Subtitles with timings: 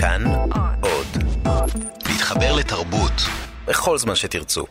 [0.00, 0.24] כאן
[0.80, 1.06] עוד.
[2.08, 3.12] להתחבר לתרבות
[3.66, 4.64] בכל זמן שתרצו.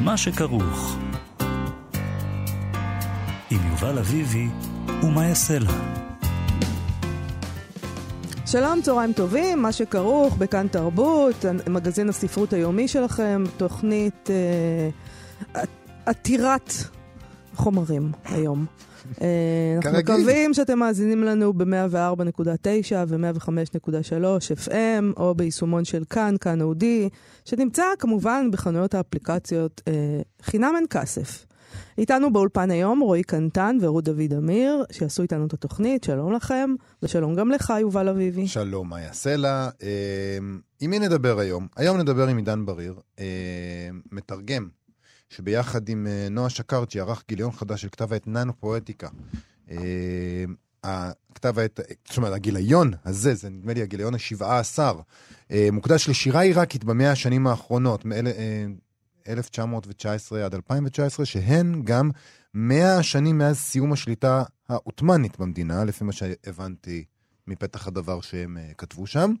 [0.00, 0.96] מה שכרוך
[3.50, 4.48] עם יובל אביבי
[5.02, 5.70] ומה יעשה לה.
[8.46, 14.90] שלום, צהריים טובים, מה שכרוך בכאן תרבות, מגזין הספרות היומי שלכם, תוכנית אה,
[16.06, 16.72] עתירת
[17.54, 18.66] חומרים היום.
[19.22, 27.08] אה, אנחנו מקווים שאתם מאזינים לנו ב-104.9 ו-105.3 FM, או ביישומון של כאן, כאן אודי,
[27.44, 31.46] שנמצא כמובן בחנויות האפליקציות אה, חינם אין כסף.
[31.98, 37.34] איתנו באולפן היום רועי קנטן ורות דוד אמיר, שיעשו איתנו את התוכנית, שלום לכם, ושלום
[37.34, 38.46] גם לך, יובל אביבי.
[38.46, 39.70] שלום, מה יעשה לה?
[40.80, 41.66] עם מי נדבר היום?
[41.76, 42.94] היום נדבר עם עידן בריר,
[44.12, 44.68] מתרגם
[45.32, 49.08] שביחד עם אה, נועה שקרצ'י ערך גיליון חדש של כתב העת ננו פואטיקה.
[49.70, 50.44] אה,
[50.84, 55.00] הכתב העת, זאת אומרת, הגיליון הזה, זה נדמה לי הגיליון השבעה עשר,
[55.50, 62.10] אה, מוקדש לשירה עיראקית במאה השנים האחרונות, מ-1919 עד 2019, שהן גם
[62.54, 67.04] מאה השנים מאז סיום השליטה העות'מאנית במדינה, לפי מה שהבנתי
[67.46, 69.34] מפתח הדבר שהם כתבו שם.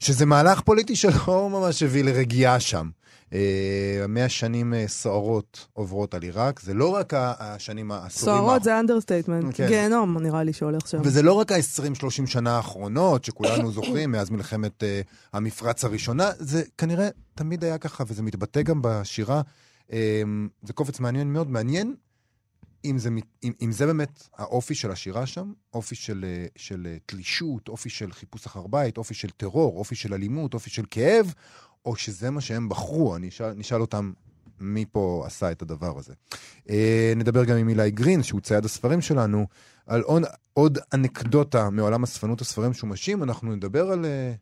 [0.00, 2.88] שזה מהלך פוליטי שלא ממש הביא לרגיעה שם.
[3.32, 8.36] אה, מאה שנים אה, סוערות עוברות על עיראק, זה לא רק השנים העשורים...
[8.36, 9.66] סוערות זה understatement, כן.
[9.68, 10.98] גיהנום נראה לי שהולך שם.
[11.04, 14.86] וזה לא רק ה-20-30 שנה האחרונות, שכולנו זוכרים, מאז מלחמת uh,
[15.32, 19.40] המפרץ הראשונה, זה כנראה תמיד היה ככה, וזה מתבטא גם בשירה.
[19.88, 19.92] Um,
[20.62, 21.94] זה קובץ מעניין מאוד, מעניין
[22.90, 23.10] אם זה,
[23.44, 26.24] אם, אם זה באמת האופי של השירה שם, אופי של,
[26.56, 30.84] של תלישות, אופי של חיפוש אחר בית, אופי של טרור, אופי של אלימות, אופי של
[30.90, 31.34] כאב,
[31.84, 34.12] או שזה מה שהם בחרו, אני אשאל, נשאל אותם
[34.60, 36.14] מי פה עשה את הדבר הזה.
[36.70, 39.46] אה, נדבר גם עם אילי גרין, שהוא צייד הספרים שלנו,
[39.86, 44.04] על עוד, עוד אנקדוטה מעולם הספנות הספרים משומשים, אנחנו נדבר על...
[44.04, 44.32] אה,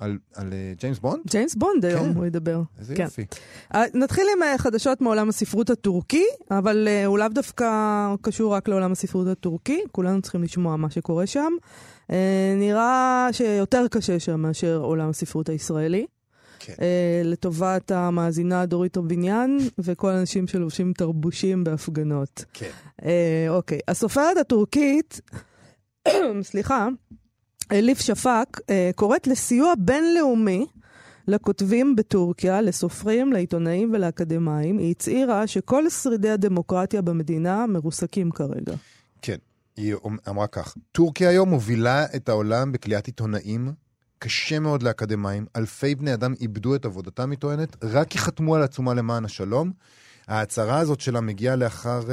[0.00, 1.22] על, על אה, ג'יימס בונד?
[1.26, 2.16] ג'יימס בונד היום כן.
[2.16, 2.62] הוא ידבר.
[2.78, 3.02] איזה כן.
[3.02, 3.24] יופי.
[3.72, 7.66] אה, נתחיל עם אה, חדשות מעולם הספרות הטורקי, אבל הוא לאו דווקא
[8.22, 11.52] קשור רק לעולם הספרות הטורקי, כולנו צריכים לשמוע מה שקורה שם.
[12.56, 16.06] נראה שיותר קשה שם מאשר עולם הספרות הישראלי.
[16.58, 16.74] כן.
[17.24, 22.44] לטובת המאזינה דורית ארביניאן וכל האנשים שלובשים תרבושים בהפגנות.
[22.52, 22.70] כן.
[23.48, 25.20] אוקיי, הסופרת הטורקית,
[26.50, 26.88] סליחה,
[27.72, 28.64] אליף שפק, uh,
[28.94, 30.66] קוראת לסיוע בינלאומי
[31.28, 34.78] לכותבים בטורקיה, לסופרים, לעיתונאים ולאקדמאים.
[34.78, 38.72] היא הצהירה שכל שרידי הדמוקרטיה במדינה מרוסקים כרגע.
[39.22, 39.36] כן,
[39.76, 39.94] היא
[40.28, 43.72] אמרה כך, טורקיה היום מובילה את העולם בכליאת עיתונאים,
[44.18, 48.62] קשה מאוד לאקדמאים, אלפי בני אדם איבדו את עבודתם, היא טוענת, רק כי חתמו על
[48.62, 49.72] עצומה למען השלום.
[50.28, 52.06] ההצהרה הזאת שלה מגיעה לאחר uh,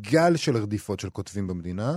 [0.00, 1.96] גל של רדיפות של כותבים במדינה,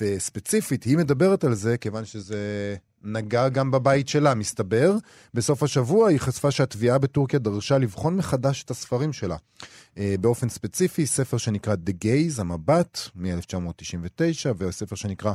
[0.00, 4.96] וספציפית, היא מדברת על זה כיוון שזה נגע גם בבית שלה, מסתבר.
[5.34, 9.36] בסוף השבוע היא חשפה שהתביעה בטורקיה דרשה לבחון מחדש את הספרים שלה.
[9.36, 14.22] Uh, באופן ספציפי, ספר שנקרא The Gaze, המבט, מ-1999,
[14.58, 15.32] וספר שנקרא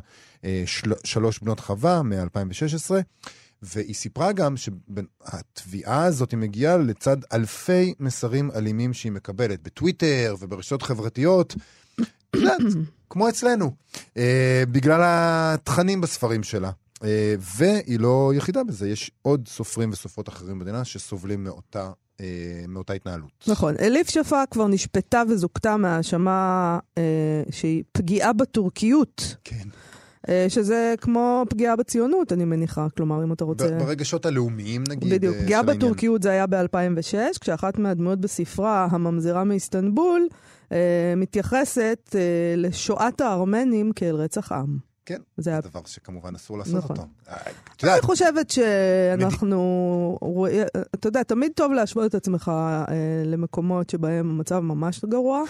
[0.66, 0.94] של...
[1.04, 2.92] שלוש בנות חווה, מ-2016.
[3.62, 11.56] והיא סיפרה גם שהתביעה הזאת מגיעה לצד אלפי מסרים אלימים שהיא מקבלת בטוויטר וברשתות חברתיות.
[13.10, 14.18] כמו אצלנו, uh,
[14.72, 16.72] בגלל התכנים בספרים שלה.
[17.04, 21.92] אה, והיא לא יחידה בזה, יש עוד סופרים וסופרות אחרים במדינה שסובלים מאותה,
[22.22, 22.26] אה,
[22.68, 23.46] מאותה התנהלות.
[23.48, 23.76] נכון.
[23.80, 27.04] אליף שפק כבר נשפטה וזוכתה מהאשמה אה,
[27.52, 29.36] שהיא פגיעה בטורקיות.
[29.44, 29.68] כן.
[30.30, 32.88] אה, שזה כמו פגיעה בציונות, אני מניחה.
[32.98, 33.78] כלומר, אם אתה רוצה...
[33.80, 35.14] ברגשות הלאומיים, נגיד.
[35.14, 35.36] בדיוק.
[35.38, 40.28] פגיעה בטורקיות זה היה ב-2006, כשאחת מהדמויות בספרה, הממזירה מאיסטנבול,
[41.18, 44.78] מתייחסת אה, לשואת הארמנים כאל רצח עם.
[45.06, 45.62] כן, זה היה...
[45.62, 46.98] דבר שכמובן אסור לעשות נכון.
[46.98, 47.08] אותו.
[47.84, 50.18] אני חושבת שאנחנו,
[50.96, 52.86] אתה יודע, תמיד טוב להשוות את עצמך אה,
[53.26, 55.44] למקומות שבהם המצב ממש גרוע,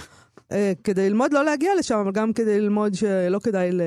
[0.52, 3.82] אה, כדי ללמוד לא להגיע לשם, אבל גם כדי ללמוד שלא כדאי ל...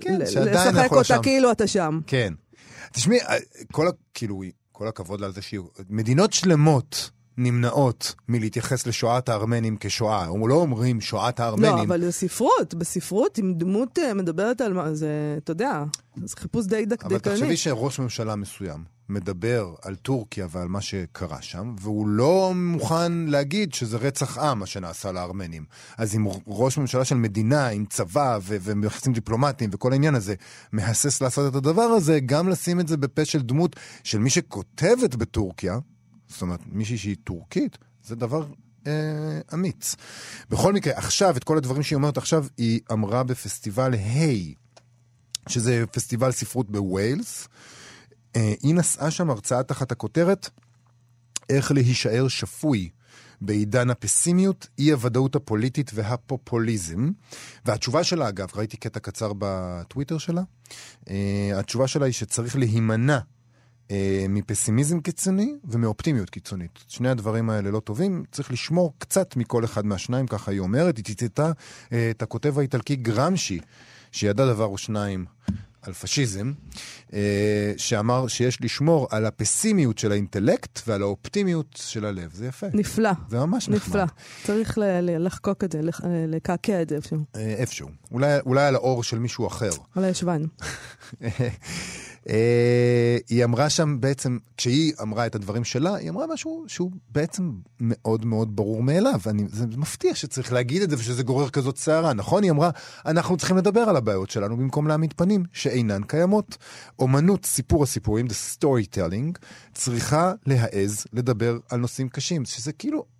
[0.00, 1.22] כן, לשחק אותה שם.
[1.22, 2.00] כאילו אתה שם.
[2.06, 2.32] כן.
[2.92, 3.36] תשמעי, אה,
[3.72, 4.42] כל, כאילו,
[4.72, 5.40] כל הכבוד על זה.
[5.88, 10.24] מדינות שלמות נמנעות מלהתייחס לשואת הארמנים כשואה.
[10.24, 11.76] הם לא אומרים שואת הארמנים.
[11.76, 12.74] לא, אבל זה ספרות.
[12.74, 15.84] בספרות, אם דמות אה, מדברת על מה, זה, אתה יודע,
[16.24, 17.16] זה חיפוש די דקדקני.
[17.16, 23.12] אבל תחשבי שראש ממשלה מסוים מדבר על טורקיה ועל מה שקרה שם, והוא לא מוכן
[23.12, 25.64] להגיד שזה רצח עם, מה שנעשה לארמנים.
[25.98, 30.34] אז אם ראש ממשלה של מדינה עם צבא ומייחסים דיפלומטיים וכל העניין הזה,
[30.72, 35.14] מהסס לעשות את הדבר הזה, גם לשים את זה בפה של דמות של מי שכותבת
[35.14, 35.78] בטורקיה,
[36.30, 38.46] זאת אומרת, מישהי שהיא טורקית, זה דבר
[38.86, 39.96] אה, אמיץ.
[40.50, 44.54] בכל מקרה, עכשיו, את כל הדברים שהיא אומרת עכשיו, היא אמרה בפסטיבל היי,
[45.48, 47.48] שזה פסטיבל ספרות בווילס.
[48.36, 50.50] אה, היא נשאה שם הרצאה תחת הכותרת
[51.50, 52.88] איך להישאר שפוי
[53.40, 57.10] בעידן הפסימיות, אי הוודאות הפוליטית והפופוליזם.
[57.64, 60.42] והתשובה שלה, אגב, ראיתי קטע קצר בטוויטר שלה,
[61.00, 61.08] uh,
[61.54, 63.18] התשובה שלה היא שצריך להימנע
[64.28, 66.78] מפסימיזם קיצוני ומאופטימיות קיצונית.
[66.88, 70.96] שני הדברים האלה לא טובים, צריך לשמור קצת מכל אחד מהשניים, ככה היא אומרת.
[70.96, 73.60] היא ציטטה uh, את הכותב האיטלקי גרמשי,
[74.12, 75.24] שידע דבר או שניים
[75.82, 76.52] על פשיזם,
[77.12, 82.30] אה, שאמר שיש לשמור על הפסימיות של האינטלקט ועל האופטימיות של הלב.
[82.34, 82.66] זה יפה.
[82.74, 83.10] נפלא.
[83.28, 83.88] זה ממש נחמד.
[83.88, 84.04] נפלא.
[84.44, 85.80] צריך לחקוק את זה,
[86.28, 87.18] לקעקע את זה איפשהו.
[87.36, 87.88] אה, איפשהו.
[88.10, 89.70] אולי, אולי על האור של מישהו אחר.
[89.94, 90.42] על הישבן.
[92.28, 97.50] אה, היא אמרה שם בעצם, כשהיא אמרה את הדברים שלה, היא אמרה משהו שהוא בעצם
[97.80, 99.20] מאוד מאוד ברור מאליו.
[99.26, 102.42] אני, זה מפתיע שצריך להגיד את זה ושזה גורר כזאת סערה, נכון?
[102.42, 102.70] היא אמרה,
[103.06, 106.56] אנחנו צריכים לדבר על הבעיות שלנו במקום להעמיד פנים שאינן קיימות.
[106.98, 109.38] אומנות סיפור הסיפורים, the storytelling,
[109.74, 113.19] צריכה להעז לדבר על נושאים קשים, שזה כאילו...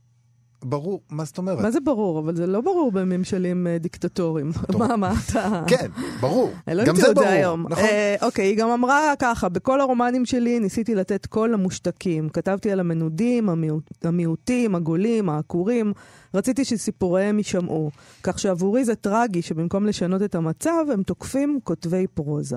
[0.64, 1.60] ברור, מה זאת אומרת?
[1.60, 2.18] מה זה ברור?
[2.18, 4.50] אבל זה לא ברור בממשלים אה, דיקטטוריים.
[4.78, 5.62] מה, מה אתה...
[5.66, 5.86] כן,
[6.20, 6.50] ברור.
[6.68, 7.28] אלוהים גם זה ברור.
[7.28, 7.66] היום.
[7.68, 7.84] נכון.
[7.84, 12.28] אה, אוקיי, היא גם אמרה ככה, בכל הרומנים שלי ניסיתי לתת קול למושתקים.
[12.28, 15.92] כתבתי על המנודים, המיעוט, המיעוטים, הגולים, העקורים.
[16.34, 17.90] רציתי שסיפוריהם יישמעו.
[18.22, 22.56] כך שעבורי זה טרגי שבמקום לשנות את המצב, הם תוקפים כותבי פרוזה.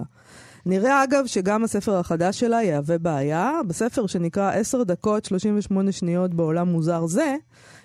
[0.65, 3.51] נראה אגב שגם הספר החדש שלה יהווה בעיה.
[3.67, 7.35] בספר שנקרא 10 דקות 38 שניות בעולם מוזר זה,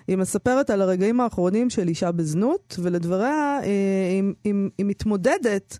[0.09, 3.69] היא מספרת על הרגעים האחרונים של אישה בזנות, ולדבריה אה,
[4.09, 5.77] היא, היא, היא מתמודדת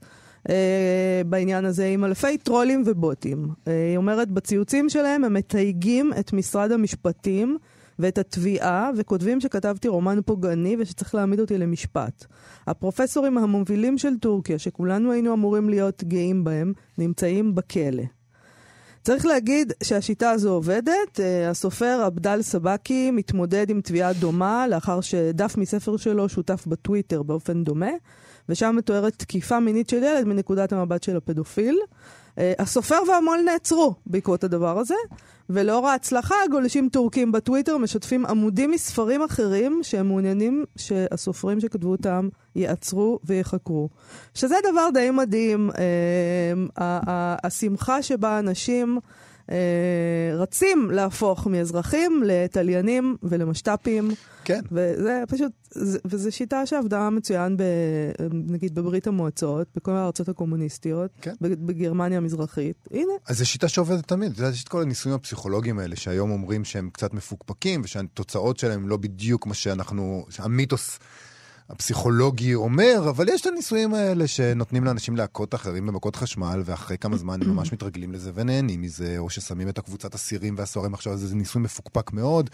[0.50, 3.50] אה, בעניין הזה עם אלפי טרולים ובוטים.
[3.68, 7.58] אה, היא אומרת, בציוצים שלהם הם מתייגים את משרד המשפטים
[8.00, 12.26] ואת התביעה, וכותבים שכתבתי רומן פוגעני ושצריך להעמיד אותי למשפט.
[12.68, 18.04] הפרופסורים המובילים של טורקיה, שכולנו היינו אמורים להיות גאים בהם, נמצאים בכלא.
[19.04, 21.20] צריך להגיד שהשיטה הזו עובדת.
[21.20, 27.64] אה, הסופר עבדל סבקי מתמודד עם תביעה דומה לאחר שדף מספר שלו שותף בטוויטר באופן
[27.64, 27.92] דומה,
[28.50, 31.80] ושם מתוארת תקיפה מינית של ילד מנקודת המבט של הפדופיל.
[32.38, 34.96] אה, הסופר והמו"ל נעצרו בעקבות הדבר הזה,
[35.50, 43.20] ולאור ההצלחה, גולשים טורקים בטוויטר משתפים עמודים מספרים אחרים שהם מעוניינים שהסופרים שכתבו אותם ייעצרו
[43.24, 43.90] ויחקרו.
[44.34, 49.00] שזה דבר די מדהים, אה, השמחה שבה אנשים
[50.34, 54.12] רצים להפוך מאזרחים לתליינים ולמשת"פים.
[54.44, 54.62] כן.
[54.72, 55.52] וזה פשוט,
[56.06, 57.64] וזו שיטה שעבדה מצוין, ב,
[58.34, 61.34] נגיד בברית המועצות, בכל הארצות הקומוניסטיות, כן.
[61.42, 62.88] בגרמניה המזרחית.
[62.92, 64.32] הנה, אז זו שיטה שעובדת תמיד.
[64.32, 68.90] את יודעת, יש את כל הניסויים הפסיכולוגיים האלה, שהיום אומרים שהם קצת מפוקפקים, ושהתוצאות שלהם
[68.90, 71.00] לא בדיוק מה שאנחנו, המיתוס
[71.70, 77.18] הפסיכולוגי אומר, אבל יש את הניסויים האלה שנותנים לאנשים להכות אחרים במכות חשמל, ואחרי כמה
[77.18, 81.36] זמן הם ממש מתרגלים לזה ונהנים מזה, או ששמים את הקבוצת אסירים והסוהרים עכשיו, זה
[81.36, 82.50] ניסוי מפוקפק מאוד,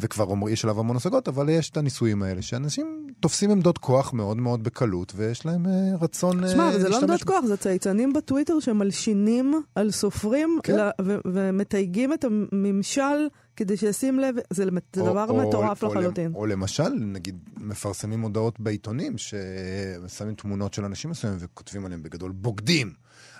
[0.00, 4.12] וכבר אומר, יש עליו המון השגות, אבל יש את הניסויים האלה, שאנשים תופסים עמדות כוח
[4.12, 7.44] מאוד מאוד בקלות, ויש להם אה, רצון תשמע, אה, אבל זה לא להשתמש עמדות כוח,
[7.44, 10.76] זה צייצנים בטוויטר שמלשינים על סופרים כן.
[10.76, 14.70] ל- ו- ומתייגים את הממשל כדי שישים לב, זה או-
[15.06, 16.32] דבר או- מטורף או לחלוטין.
[16.34, 22.92] או למשל, נגיד, מפרסמים הודעות בעיתונים ששמים תמונות של אנשים מסוימים וכותבים עליהם בגדול בוגדים.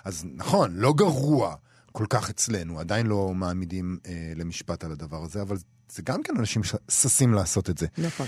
[0.05, 1.55] אז נכון, לא גרוע
[1.93, 5.57] כל כך אצלנו, עדיין לא מעמידים אה, למשפט על הדבר הזה, אבל
[5.93, 7.87] זה גם כן אנשים ששים לעשות את זה.
[7.99, 8.26] נכון.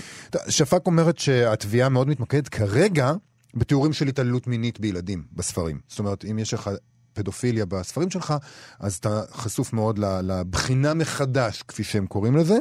[0.49, 3.13] שפק אומרת שהתביעה מאוד מתמקדת כרגע
[3.53, 5.79] בתיאורים של התעללות מינית בילדים בספרים.
[5.87, 6.69] זאת אומרת, אם יש לך
[7.13, 8.33] פדופיליה בספרים שלך,
[8.79, 12.57] אז אתה חשוף מאוד לבחינה מחדש, כפי שהם קוראים לזה.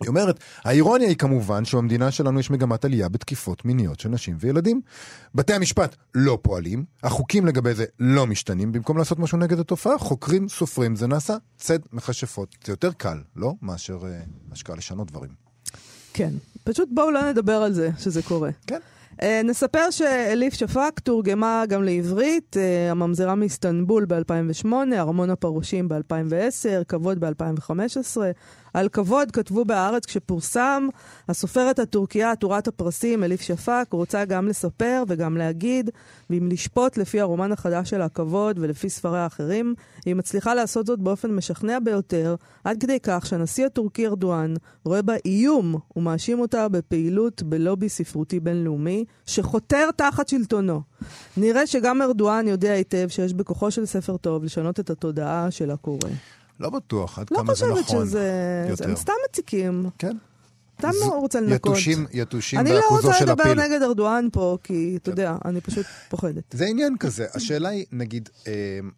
[0.00, 4.80] היא אומרת, האירוניה היא כמובן שבמדינה שלנו יש מגמת עלייה בתקיפות מיניות של נשים וילדים.
[5.34, 10.48] בתי המשפט לא פועלים, החוקים לגבי זה לא משתנים, במקום לעשות משהו נגד התופעה, חוקרים,
[10.48, 12.56] סופרים, זה נעשה צד מכשפות.
[12.64, 13.54] זה יותר קל, לא?
[13.62, 14.20] מאשר אה,
[14.52, 15.30] השקעה לשנות דברים.
[16.12, 16.32] כן.
[16.64, 18.50] פשוט בואו לא נדבר על זה שזה קורה.
[18.66, 18.80] כן.
[19.20, 27.20] Uh, נספר שאליף שפק תורגמה גם לעברית, uh, הממזרה מאיסטנבול ב-2008, ארמון הפרושים ב-2010, כבוד
[27.20, 28.18] ב-2015.
[28.74, 30.88] על כבוד כתבו בהארץ כשפורסם,
[31.28, 35.90] הסופרת הטורקיה עטורת הפרסים, אליף שפק, רוצה גם לספר וגם להגיד,
[36.30, 39.74] ואם לשפוט לפי הרומן החדש של הכבוד ולפי ספריה האחרים,
[40.06, 45.14] היא מצליחה לעשות זאת באופן משכנע ביותר, עד כדי כך שהנשיא הטורקי ארדואן רואה בה
[45.24, 50.82] איום ומאשים אותה בפעילות בלובי ספרותי בינלאומי, שחותר תחת שלטונו.
[51.36, 56.10] נראה שגם ארדואן יודע היטב שיש בכוחו של ספר טוב לשנות את התודעה של הקורא.
[56.60, 58.06] לא בטוח עד לא כמה זה חושבת נכון.
[58.06, 58.66] שזה...
[58.68, 58.88] יותר.
[58.88, 59.90] הם סתם מציקים.
[59.98, 60.16] כן.
[60.80, 61.72] סתם לא רוצה לנקות.
[61.72, 63.60] יתושים, יתושים אני לא באחוזו רוצה של לדבר הפיל.
[63.60, 66.44] נגד ארדואן פה, כי אתה יודע, אני פשוט פוחדת.
[66.50, 67.26] זה עניין כזה.
[67.34, 68.52] השאלה היא, נגיד, אה,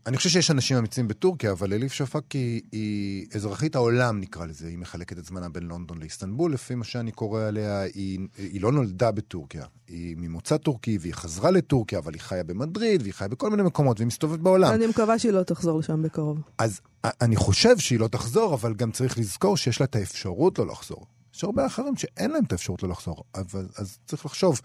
[0.06, 4.66] אני חושב שיש אנשים אמיצים בטורקיה, אבל אליף שפק היא, היא אזרחית העולם, נקרא לזה.
[4.66, 6.52] היא מחלקת את זמנה בין לונדון לאיסטנבול.
[6.54, 9.64] לפי מה שאני קורא עליה, היא, היא לא נולדה בטורקיה.
[9.88, 14.00] היא ממוצא טורקי, והיא חזרה לטורקיה, אבל היא חיה במדריד, והיא חיה בכל מיני מקומות,
[14.00, 14.72] והיא מסתובבת בעולם.
[14.74, 16.38] אני מקווה שהיא לא תחזור לשם בקרוב.
[16.58, 20.66] אז אני חושב שהיא לא תחזור, אבל גם צריך לזכור שיש לה את האפשרות לא
[20.66, 21.06] לחזור.
[21.34, 24.60] יש הרבה אחרים שאין להם את האפשרות לא לחזור, אבל, אז צריך לחשוב.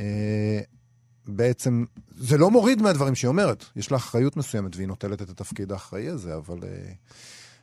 [0.00, 0.60] אה,
[1.26, 1.84] בעצם,
[2.18, 6.08] זה לא מוריד מהדברים שהיא אומרת, יש לה אחריות מסוימת והיא נוטלת את התפקיד האחראי
[6.08, 6.92] הזה, אבל אה,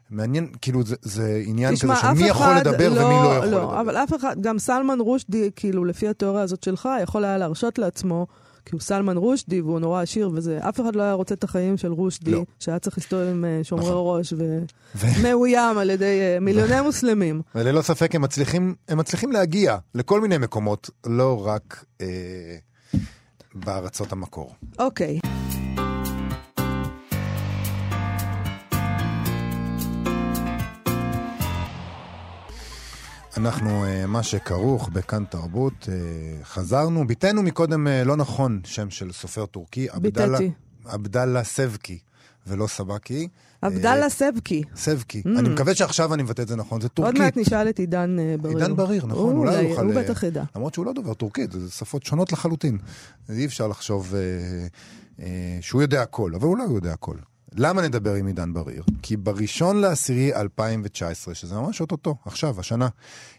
[0.09, 3.57] מעניין, כאילו זה, זה עניין תשמע, כזה אף שמי יכול לדבר ומי לא יכול לא,
[3.57, 3.81] לדבר.
[3.81, 8.27] אבל אף אחד, גם סלמן רושדי, כאילו, לפי התיאוריה הזאת שלך, יכול היה להרשות לעצמו,
[8.65, 11.77] כי הוא סלמן רושדי והוא נורא עשיר וזה, אף אחד לא היה רוצה את החיים
[11.77, 12.45] של רושדי, לא.
[12.60, 14.17] שהיה צריך להסתובב עם אה, שומרי נכון.
[14.19, 14.63] ראש ו-
[14.95, 17.41] ומאוים על ידי אה, מיליוני מוסלמים.
[17.55, 22.07] וללא ספק הם מצליחים, הם מצליחים להגיע לכל מיני מקומות, לא רק אה,
[23.55, 24.55] בארצות המקור.
[24.79, 25.19] אוקיי.
[33.38, 35.96] אנחנו, אה, מה שכרוך בכאן תרבות, אה,
[36.44, 37.08] חזרנו.
[37.08, 40.51] ביטאנו מקודם אה, לא נכון שם של סופר טורקי, ביטאתי.
[40.86, 42.00] עבדאללה סבקי,
[42.48, 43.27] ולא סבקי.
[43.62, 44.63] עבדאללה סבקי.
[44.75, 45.22] סבקי.
[45.25, 45.39] Mm.
[45.39, 47.22] אני מקווה שעכשיו אני מבטא את זה נכון, זה עוד טורקית.
[47.22, 48.58] מעט נשאל את עידן בריר.
[48.58, 49.86] עידן בריר, נכון, אולי הוא יוכל...
[49.86, 50.44] הוא בטח ידע.
[50.56, 52.77] למרות שהוא לא דובר טורקית, זה שפות שונות לחלוטין.
[53.30, 54.22] אי אפשר לחשוב אה,
[55.20, 57.15] אה, שהוא יודע הכל, אבל אולי הוא יודע הכל.
[57.57, 58.83] למה נדבר עם עידן בריר?
[59.01, 62.88] כי בראשון לעשירי 2019, שזה ממש אוטוטו, עכשיו, השנה,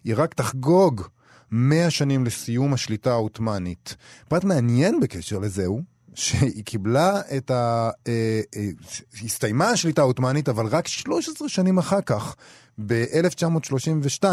[0.05, 1.03] היא רק תחגוג
[1.51, 3.97] 100 שנים לסיום השליטה העות'מאנית.
[4.29, 5.83] פרט מעניין בקשר לזה הוא,
[6.15, 7.91] שהיא קיבלה את ה...
[8.09, 8.69] אה, אה,
[9.25, 12.37] הסתיימה השליטה העות'מאנית, אבל רק 13 שנים אחר כך,
[12.87, 14.25] ב-1932.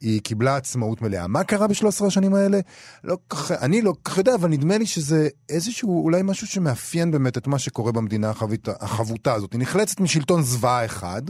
[0.00, 1.26] היא קיבלה עצמאות מלאה.
[1.26, 2.60] מה קרה ב-13 השנים האלה?
[3.04, 7.38] לא כך, אני לא כך יודע, אבל נדמה לי שזה איזשהו, אולי משהו שמאפיין באמת
[7.38, 9.52] את מה שקורה במדינה החבית, החבוטה הזאת.
[9.52, 11.22] היא נחלצת משלטון זוועה אחד,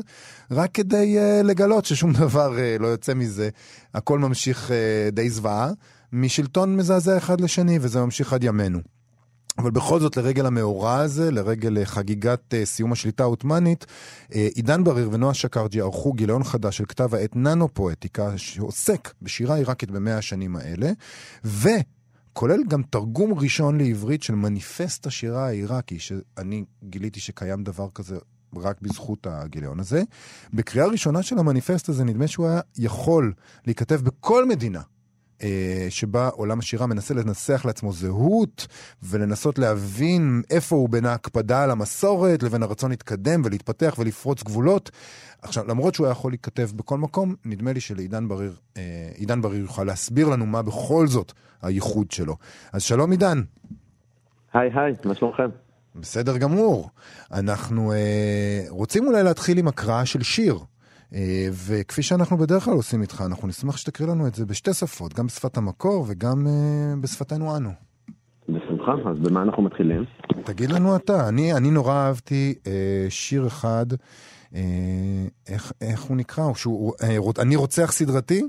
[0.51, 3.49] רק כדי uh, לגלות ששום דבר uh, לא יוצא מזה.
[3.95, 5.71] הכל ממשיך uh, די זוועה,
[6.13, 8.96] משלטון מזעזע אחד לשני, וזה ממשיך עד ימינו.
[9.59, 14.85] אבל בכל זאת, לרגל המאורע הזה, לרגל אה, חגיגת uh, סיום השליטה העות'מאנית, uh, עידן
[14.85, 20.19] בריר ונועה שקרג'י ערכו גיליון חדש של כתב העת ננו פואטיקה, שעוסק בשירה עיראקית במאה
[20.19, 20.91] השנים האלה,
[21.45, 28.17] וכולל גם תרגום ראשון לעברית של מניפסט השירה העיראקי, שאני גיליתי שקיים דבר כזה
[28.57, 30.03] רק בזכות הגיליון הזה.
[30.55, 33.33] בקריאה ראשונה של המניפסט הזה נדמה שהוא היה יכול
[33.67, 34.81] להיכתב בכל מדינה.
[35.43, 38.66] אה, שבה עולם השירה מנסה לנסח לעצמו זהות
[39.02, 44.90] ולנסות להבין איפה הוא בין ההקפדה על המסורת לבין הרצון להתקדם ולהתפתח ולפרוץ גבולות.
[45.43, 48.83] עכשיו, למרות שהוא היה יכול להיכתב בכל מקום, נדמה לי שלעידן בריר, אה,
[49.14, 52.37] עידן בריר יוכל להסביר לנו מה בכל זאת הייחוד שלו.
[52.73, 53.43] אז שלום עידן.
[54.52, 55.49] היי היי, מה שלומכם?
[55.95, 56.90] בסדר גמור.
[57.33, 60.59] אנחנו אה, רוצים אולי להתחיל עם הקראה של שיר.
[61.15, 61.21] אה,
[61.69, 65.27] וכפי שאנחנו בדרך כלל עושים איתך, אנחנו נשמח שתקריא לנו את זה בשתי שפות, גם
[65.27, 66.53] בשפת המקור וגם אה,
[67.01, 67.71] בשפתנו אנו.
[68.49, 70.05] בשמחה, אז במה אנחנו מתחילים?
[70.45, 72.73] תגיד לנו אתה, אני, אני נורא אהבתי אה,
[73.09, 73.87] שיר אחד,
[74.55, 74.61] אה,
[75.49, 76.45] איך, איך הוא נקרא?
[76.45, 78.43] הוא, שהוא, אה, רוצ- אני רוצח סדרתי?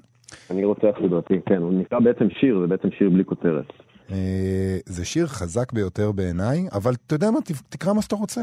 [0.52, 3.66] אני רוצח סדרתי, כן, הוא נקרא בעצם שיר, זה בעצם שיר בלי כותרת.
[4.12, 8.42] אה, זה שיר חזק ביותר בעיניי, אבל אתה יודע מה, תקרא מה שאתה רוצה.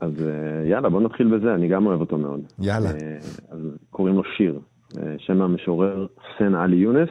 [0.00, 2.40] אז אה, יאללה, בוא נתחיל בזה, אני גם אוהב אותו מאוד.
[2.58, 2.90] יאללה.
[2.90, 3.16] אה,
[3.50, 3.58] אז
[3.90, 4.60] קוראים לו שיר.
[4.98, 7.08] אה, שם המשורר חוסיין עלי יונס,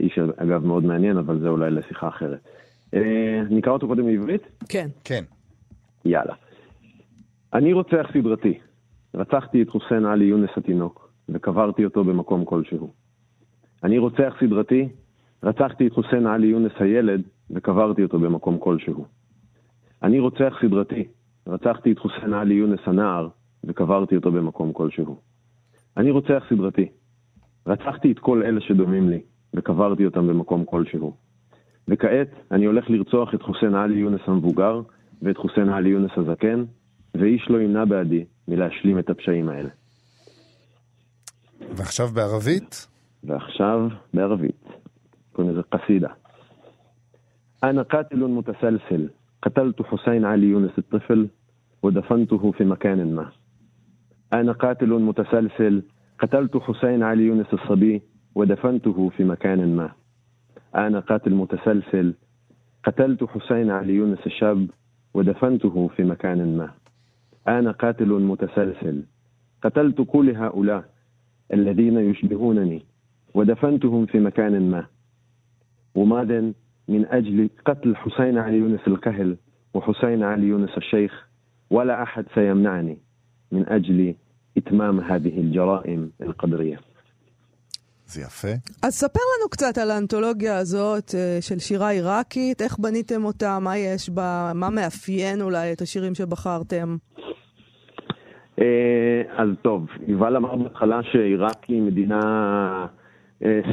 [0.00, 2.48] איש אגב מאוד מעניין, אבל זה אולי לשיחה אחרת.
[3.50, 4.42] נקרא אותו קודם בעברית?
[4.68, 4.88] כן.
[5.04, 5.24] כן.
[6.04, 6.34] יאללה.
[7.52, 8.58] אני רוצח סדרתי.
[9.14, 12.90] רצחתי את חוסיין עלי יונס התינוק, וקברתי אותו במקום כלשהו.
[13.84, 14.88] אני רוצח סדרתי.
[15.42, 19.04] רצחתי את חוסיין עלי יונס הילד, וקברתי אותו במקום כלשהו.
[20.02, 21.04] אני רוצח סדרתי.
[21.47, 23.27] רצחתי את חוסיין עלי יונס הנער,
[23.63, 25.17] וקברתי אותו במקום כלשהו.
[25.97, 26.89] אני רוצח סדרתי.
[27.67, 29.21] רצחתי את כל אלה שדומים לי,
[29.53, 31.15] וקברתי אותם במקום כלשהו.
[31.87, 34.81] וכעת אני הולך לרצוח את חוסיין עלי יונס המבוגר,
[35.21, 36.63] ואת חוסיין עלי יונס הזקן,
[37.15, 39.69] ואיש לא ימנע בעדי מלהשלים את הפשעים האלה.
[41.75, 42.87] ועכשיו בערבית?
[43.23, 44.63] ועכשיו בערבית,
[45.33, 46.09] קוראים לזה קסידה.
[47.63, 49.09] أنا قاتل متسلسل
[49.43, 51.27] قتلت حسين علي يونس الطفل
[51.82, 53.32] ودفنته في مكان ما.
[54.32, 55.82] أنا قاتل متسلسل
[56.18, 58.02] قتلت حسين علي يونس الصبي
[58.34, 59.92] ودفنته في مكان ما.
[60.74, 62.14] أنا قاتل متسلسل
[62.84, 64.66] قتلت حسين علي يونس الشاب
[65.14, 66.70] ودفنته في مكان ما.
[67.48, 69.02] أنا قاتل متسلسل
[69.62, 70.84] قتلت كل هؤلاء
[71.52, 72.82] الذين يشبهونني
[73.34, 74.86] ودفنتهم في مكان ما.
[75.94, 76.52] وماذا
[76.88, 79.36] من أجل قتل حسين علي يونس الكهل
[79.74, 81.27] وحسين علي يونس الشيخ؟
[81.69, 82.97] ولا أحد سيمنعني
[83.51, 84.15] من أجل
[84.57, 86.79] إتمام هذه الجرائم القدرية
[88.05, 88.47] זה יפה.
[88.83, 93.77] אז ספר לנו קצת על האנתולוגיה הזאת אה, של שירה עיראקית, איך בניתם אותה, מה
[93.77, 96.97] יש בה, מה מאפיין אולי את השירים שבחרתם.
[98.59, 102.96] אה, אז טוב, יובל אמר בהתחלה שעיראק היא מדינה אה,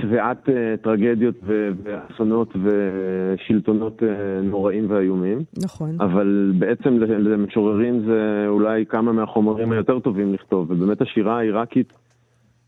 [0.02, 0.50] שבעת
[0.82, 1.36] טרגדיות
[1.84, 4.04] ואסונות ושלטונות
[4.44, 5.40] נוראים ואיומים.
[5.64, 6.02] נכון.
[6.02, 11.94] אבל בעצם למשוררים זה אולי כמה מהחומרים היותר טובים לכתוב, ובאמת השירה העיראקית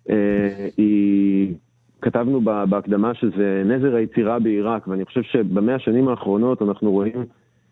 [0.10, 1.54] אה, היא,
[2.02, 7.26] כתבנו בהקדמה שזה נזר היצירה בעיראק, ואני חושב שבמאה השנים האחרונות אנחנו רואים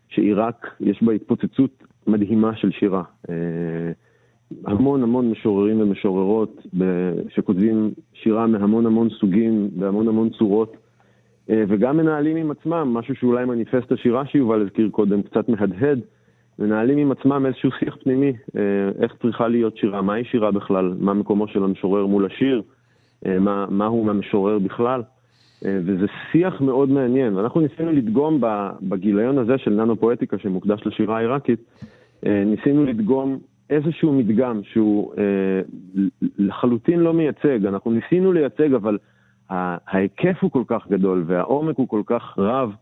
[0.08, 3.02] שעיראק, יש בה התפוצצות מדהימה של שירה.
[4.66, 6.66] המון המון משוררים ומשוררות
[7.28, 10.76] שכותבים שירה מהמון המון סוגים, בהמון המון צורות,
[11.50, 16.00] אה, וגם מנהלים עם עצמם, משהו שאולי מניפסט השירה שיובל הזכיר קודם, קצת מהדהד.
[16.58, 18.62] מנהלים עם עצמם איזשהו שיח פנימי, אה,
[19.02, 22.62] איך צריכה להיות שירה, מהי שירה בכלל, מה מקומו של המשורר מול השיר,
[23.26, 25.02] אה, מה, מה הוא המשורר בכלל.
[25.62, 28.40] וזה שיח מאוד מעניין, ואנחנו ניסינו לדגום
[28.82, 31.60] בגיליון הזה של ננו פואטיקה שמוקדש לשירה העיראקית,
[32.22, 33.38] ניסינו לדגום
[33.70, 35.12] איזשהו מדגם שהוא
[36.38, 38.98] לחלוטין לא מייצג, אנחנו ניסינו לייצג, אבל
[39.50, 42.72] ההיקף הוא כל כך גדול והעומק הוא כל כך רב,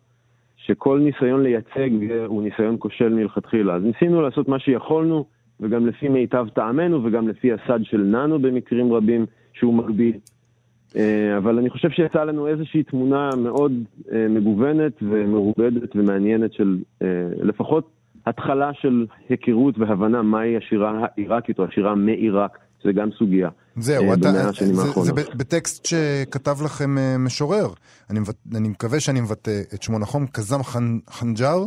[0.56, 1.90] שכל ניסיון לייצג
[2.26, 3.74] הוא ניסיון כושל מלכתחילה.
[3.74, 5.24] אז ניסינו לעשות מה שיכולנו,
[5.60, 10.16] וגם לפי מיטב טעמנו, וגם לפי הסד של ננו במקרים רבים, שהוא מגביל.
[10.96, 13.72] אה, אבל אני חושב שיצאה לנו איזושהי תמונה מאוד
[14.12, 17.06] אה, מגוונת ומרובדת ומעניינת של אה,
[17.42, 17.90] לפחות
[18.26, 22.58] התחלה של היכרות והבנה מהי השירה העיראקית או השירה מעיראק.
[22.84, 23.48] זה גם סוגיה.
[23.76, 27.68] זהו, אה, אתה, זה, זה בטקסט שכתב לכם אה, משורר.
[28.10, 28.20] אני,
[28.54, 31.58] אני מקווה שאני מבטא את שמו נכון, קזם חנ, חנג'ר?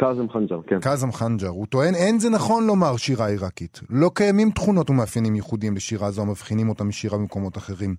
[0.00, 0.80] קאזם חנג'ר, כן.
[0.80, 1.48] קאזם חנג'ר.
[1.48, 3.80] הוא טוען, אין זה נכון לומר שירה עיראקית.
[3.90, 7.94] לא קיימים תכונות ומאפיינים ייחודיים לשירה זו המבחינים אותה משירה במקומות אחרים.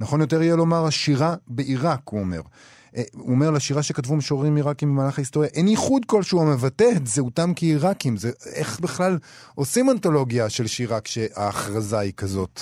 [0.00, 2.40] נכון יותר יהיה לומר השירה בעיראק, הוא אומר.
[2.96, 7.50] אה, הוא אומר לשירה שכתבו משוררים עיראקים במהלך ההיסטוריה, אין ייחוד כלשהו המבטא את זהותם
[7.56, 8.16] כעיראקים.
[8.16, 8.28] זה
[8.60, 9.12] איך בכלל
[9.54, 12.60] עושים אנתולוגיה של שירה כשההכרזה היא כזאת?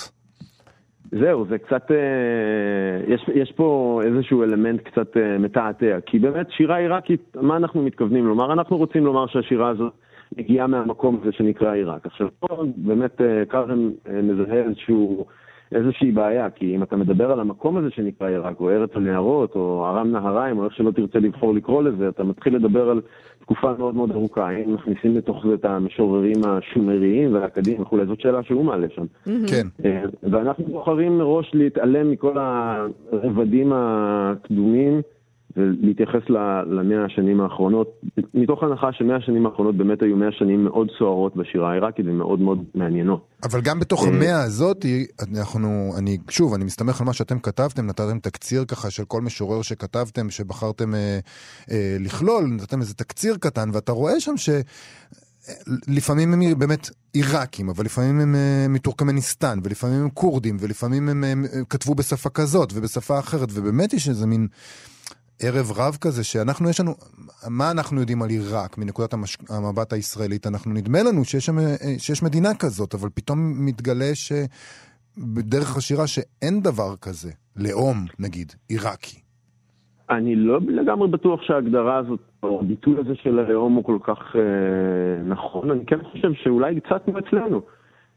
[1.11, 6.77] זהו, זה קצת, אה, יש, יש פה איזשהו אלמנט קצת אה, מתעתע, כי באמת שירה
[6.77, 8.53] עיראקית, מה אנחנו מתכוונים לומר?
[8.53, 9.93] אנחנו רוצים לומר שהשירה הזאת
[10.37, 12.05] מגיעה מהמקום הזה שנקרא עיראק.
[12.05, 13.91] עכשיו פה באמת קארם
[14.23, 15.25] מזהה איזשהו...
[15.71, 19.85] איזושהי בעיה, כי אם אתה מדבר על המקום הזה שנקרא עיראק, או ארץ הנהרות, או
[19.85, 23.01] ארם נהריים, או איך שלא תרצה לבחור לקרוא לזה, אתה מתחיל לדבר על
[23.39, 24.47] תקופה מאוד מאוד ארוכה.
[24.49, 29.05] האם מכניסים לתוך זה את המשוררים השומריים והאקדמיים וכולי, זאת שאלה שהוא מעלה שם.
[29.47, 29.67] כן.
[29.85, 32.37] אה, ואנחנו בוחרים מראש להתעלם מכל
[33.11, 35.01] הרבדים הקדומים.
[35.57, 36.29] ולהתייחס
[36.69, 38.01] למאה השנים האחרונות,
[38.33, 42.63] מתוך הנחה שמאה השנים האחרונות באמת היו מאה שנים מאוד סוערות בשירה העיראקית ומאוד מאוד
[42.75, 43.27] מעניינות.
[43.43, 44.85] אבל גם בתוך אה, המאה הזאת,
[45.31, 49.61] אנחנו, אני, שוב, אני מסתמך על מה שאתם כתבתם, נתתם תקציר ככה של כל משורר
[49.61, 51.19] שכתבתם, שבחרתם אה,
[51.71, 54.49] אה, לכלול, נתתם איזה תקציר קטן, ואתה רואה שם ש...
[55.87, 61.45] לפעמים הם באמת עיראקים, אבל לפעמים הם אה, מטורקמניסטן, ולפעמים הם כורדים, ולפעמים הם, הם
[61.69, 64.47] כתבו בשפה כזאת ובשפה אחרת, ובאמת יש איזה מין
[65.41, 66.91] ערב רב כזה, שאנחנו, יש לנו,
[67.49, 69.37] מה אנחנו יודעים על עיראק מנקודת המש...
[69.49, 70.47] המבט הישראלית?
[70.47, 71.57] אנחנו, נדמה לנו שיש, שם,
[71.97, 79.19] שיש מדינה כזאת, אבל פתאום מתגלה שבדרך השירה שאין דבר כזה, לאום, נגיד, עיראקי.
[80.09, 85.23] אני לא לגמרי בטוח שההגדרה הזאת, או הביטוי הזה של הלאום הוא כל כך אה,
[85.23, 87.61] נכון, אני כן חושב שאולי קצת מאצלנו.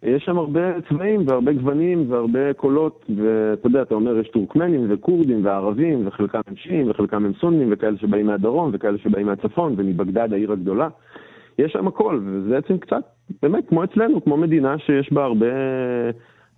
[0.03, 5.45] יש שם הרבה צבעים והרבה גוונים והרבה קולות, ואתה יודע, אתה אומר, יש טורקמנים וכורדים
[5.45, 10.53] וערבים, וחלקם הם שיעים וחלקם הם סונים, וכאלה שבאים מהדרום וכאלה שבאים מהצפון, ומבגדד העיר
[10.53, 10.89] הגדולה.
[11.59, 13.03] יש שם הכל, וזה בעצם קצת,
[13.43, 15.47] באמת, כמו אצלנו, כמו מדינה שיש בה הרבה,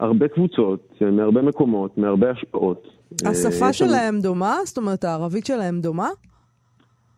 [0.00, 2.88] הרבה קבוצות, מהרבה מקומות, מהרבה השפעות.
[3.26, 4.22] השפה אה, שלהם שם...
[4.22, 4.54] דומה?
[4.64, 6.08] זאת אומרת, הערבית שלהם דומה?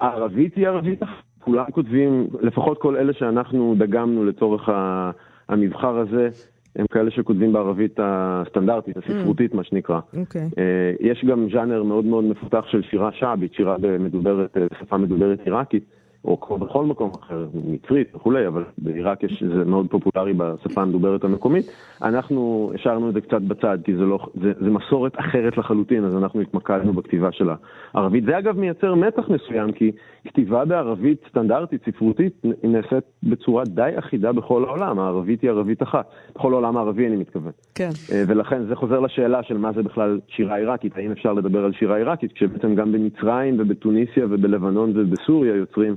[0.00, 1.00] הערבית היא ערבית
[1.40, 5.10] כולם כותבים, לפחות כל אלה שאנחנו דגמנו לצורך ה...
[5.48, 6.28] המבחר הזה
[6.76, 9.56] הם כאלה שכותבים בערבית הסטנדרטית, הספרותית, mm.
[9.56, 9.98] מה שנקרא.
[9.98, 10.18] Okay.
[10.18, 10.48] אוקיי.
[10.58, 15.40] אה, יש גם ז'אנר מאוד מאוד מפותח של שירה שעבית, שירה מדוברת, אה, שפה מדוברת
[15.44, 15.84] עיראקית,
[16.24, 21.24] או כמו בכל מקום אחר, מצרית וכולי, אבל בעיראק יש, זה מאוד פופולרי בשפה המדוברת
[21.24, 21.66] המקומית.
[22.02, 26.16] אנחנו השארנו את זה קצת בצד, כי זה, לא, זה, זה מסורת אחרת לחלוטין, אז
[26.16, 27.48] אנחנו התמקדנו בכתיבה של
[27.94, 28.24] הערבית.
[28.24, 29.92] זה אגב מייצר מתח מסוים, כי
[30.24, 36.10] כתיבה בערבית סטנדרטית, ספרותית, נעשית בצורה די אחידה בכל העולם, הערבית היא ערבית אחת.
[36.34, 37.52] בכל העולם הערבי אני מתכוון.
[37.74, 37.90] כן.
[38.12, 41.72] אה, ולכן זה חוזר לשאלה של מה זה בכלל שירה עיראקית, האם אפשר לדבר על
[41.72, 45.96] שירה עיראקית, כשבעצם גם במצרים ובתוניסיה ובלבנון ובסוריה יוצרים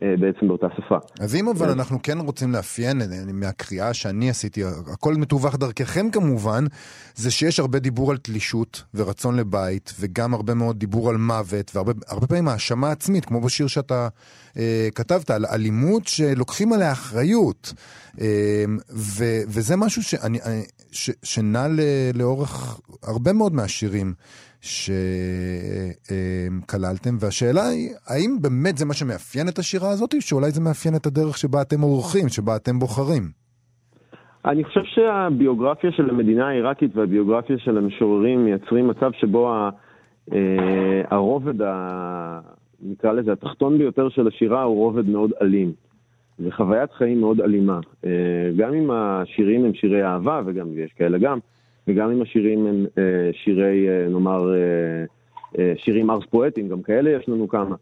[0.00, 0.96] בעצם באותה שפה.
[1.20, 6.64] אז אם אבל אנחנו כן רוצים לאפיין, אה, מהקריאה שאני עשיתי, הכל מתווך דרככם כמובן,
[7.14, 12.26] זה שיש הרבה דיבור על תלישות ורצון לבית, וגם הרבה מאוד דיבור על מוות, והרבה
[12.26, 14.08] פעמים האשמה עצמית, כמו בשיר שאתה
[14.56, 17.72] אה, כתבת, על אלימות שלוקחים עליה אחריות.
[18.20, 20.38] אה, ו, וזה משהו שאני,
[20.92, 21.66] ש, שנע
[22.14, 24.14] לאורך הרבה מאוד מהשירים.
[26.00, 30.94] שכללתם, והשאלה היא, האם באמת זה מה שמאפיין את השירה הזאת, או שאולי זה מאפיין
[30.96, 33.22] את הדרך שבה אתם עורכים, שבה אתם בוחרים?
[34.44, 39.70] אני חושב שהביוגרפיה של המדינה העיראקית והביוגרפיה של המשוררים מייצרים מצב שבו ה,
[40.32, 42.40] אה, הרובד, ה,
[42.82, 45.72] נקרא לזה, התחתון ביותר של השירה הוא רובד מאוד אלים.
[46.38, 47.80] זה חוויית חיים מאוד אלימה.
[48.04, 48.10] אה,
[48.56, 51.38] גם אם השירים הם שירי אהבה, וגם יש כאלה גם,
[51.88, 54.54] וגם אם השירים הם אה, שירי, אה, נאמר,
[55.58, 57.76] אה, שירים ארס פואטיים, גם כאלה יש לנו כמה.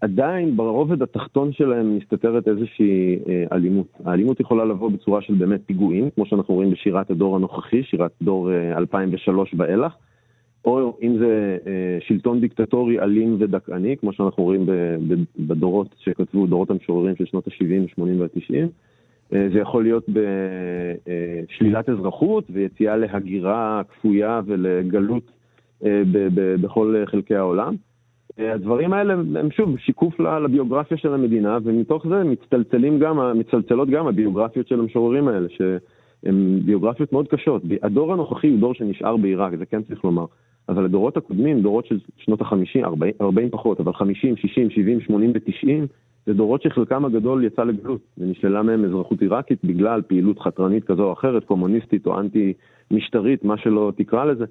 [0.00, 3.18] עדיין ברובד התחתון שלהם מסתתרת איזושהי
[3.52, 3.86] אלימות.
[4.04, 8.50] האלימות יכולה לבוא בצורה של באמת פיגועים, כמו שאנחנו רואים בשירת הדור הנוכחי, שירת דור
[8.76, 9.92] 2003 ואילך,
[10.64, 11.56] או אם זה
[12.00, 14.66] שלטון דיקטטורי אלים ודכאני, כמו שאנחנו רואים
[15.38, 18.68] בדורות שכתבו, דורות המשוררים של שנות ה-70, ה-80 וה-90.
[19.32, 20.06] אה, זה יכול להיות
[21.06, 25.30] בשלילת אזרחות ויציאה להגירה כפויה ולגלות
[25.84, 26.02] אה,
[26.60, 27.74] בכל חלקי העולם.
[28.38, 34.06] אה, הדברים האלה הם שוב שיקוף לביוגרפיה של המדינה, ומתוך זה מצטלצלים גם, מצלצלות גם
[34.06, 37.62] הביוגרפיות של המשוררים האלה, שהן ביוגרפיות מאוד קשות.
[37.82, 40.24] הדור הנוכחי הוא דור שנשאר בעיראק, זה כן צריך לומר.
[40.68, 45.32] אבל הדורות הקודמים, דורות של שנות ה-50, 40, 40 פחות, אבל 50, 60, 70, 80
[45.34, 45.86] ו-90,
[46.26, 51.12] זה דורות שחלקם הגדול יצא לגלות, ונשללה מהם אזרחות עיראקית בגלל פעילות חתרנית כזו או
[51.12, 54.44] אחרת, קומוניסטית או אנטי-משטרית, מה שלא תקרא לזה.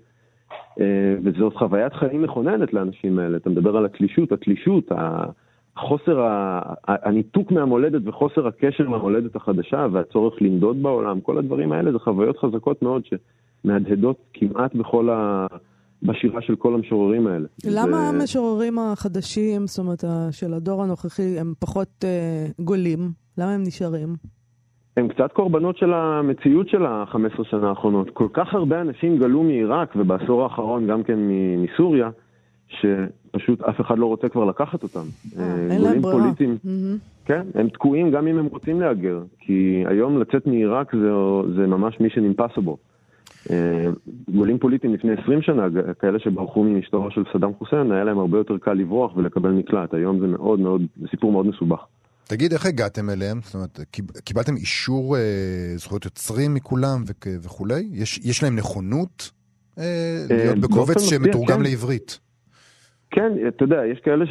[0.80, 3.38] אה, וזאת חוויית חיים מכוננת לאנשים האלה.
[3.38, 4.92] אתה מדבר על התלישות, התלישות,
[5.78, 6.28] החוסר,
[6.88, 12.82] הניתוק מהמולדת וחוסר הקשר מהמולדת החדשה והצורך לנדוד בעולם, כל הדברים האלה זה חוויות חזקות
[12.82, 15.48] מאוד שמהדהדות כמעט בכל ה...
[16.04, 17.48] בשירה של כל המשוררים האלה.
[17.66, 18.16] למה ו...
[18.16, 23.00] המשוררים החדשים, זאת אומרת, של הדור הנוכחי, הם פחות אה, גולים?
[23.38, 24.16] למה הם נשארים?
[24.98, 28.10] הם קצת קורבנות של המציאות של ה-15 שנה האחרונות.
[28.10, 31.20] כל כך הרבה אנשים גלו מעיראק, ובעשור האחרון גם כן
[31.58, 32.10] מסוריה,
[32.68, 35.06] שפשוט אף אחד לא רוצה כבר לקחת אותם.
[35.40, 36.22] אה, אין להם ברירה.
[36.22, 37.26] פוליטיים, mm-hmm.
[37.26, 41.12] כן, הם תקועים גם אם הם רוצים להגר, כי היום לצאת מעיראק זה,
[41.56, 42.78] זה ממש mission impossible.
[44.36, 45.68] גולים פוליטיים לפני 20 שנה,
[46.00, 49.94] כאלה שברחו ממשטרו של סדאם חוסיין, היה להם הרבה יותר קל לברוח ולקבל מקלט.
[49.94, 51.86] היום זה מאוד מאוד, זה סיפור מאוד מסובך.
[52.28, 53.40] תגיד, איך הגעתם אליהם?
[53.44, 53.80] זאת אומרת,
[54.24, 55.22] קיבלתם אישור אה,
[55.76, 57.04] זכויות יוצרים מכולם
[57.44, 57.88] וכולי?
[57.92, 59.32] יש, יש להם נכונות
[59.80, 59.84] אה,
[60.32, 61.64] אה להיות בקובץ שמתורגם כן.
[61.64, 62.20] לעברית?
[63.12, 64.26] כן, אתה יודע, יש כאלה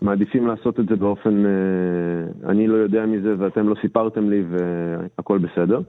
[0.00, 5.38] שמעדיפים לעשות את זה באופן, אה, אני לא יודע מזה ואתם לא סיפרתם לי והכל
[5.38, 5.80] בסדר.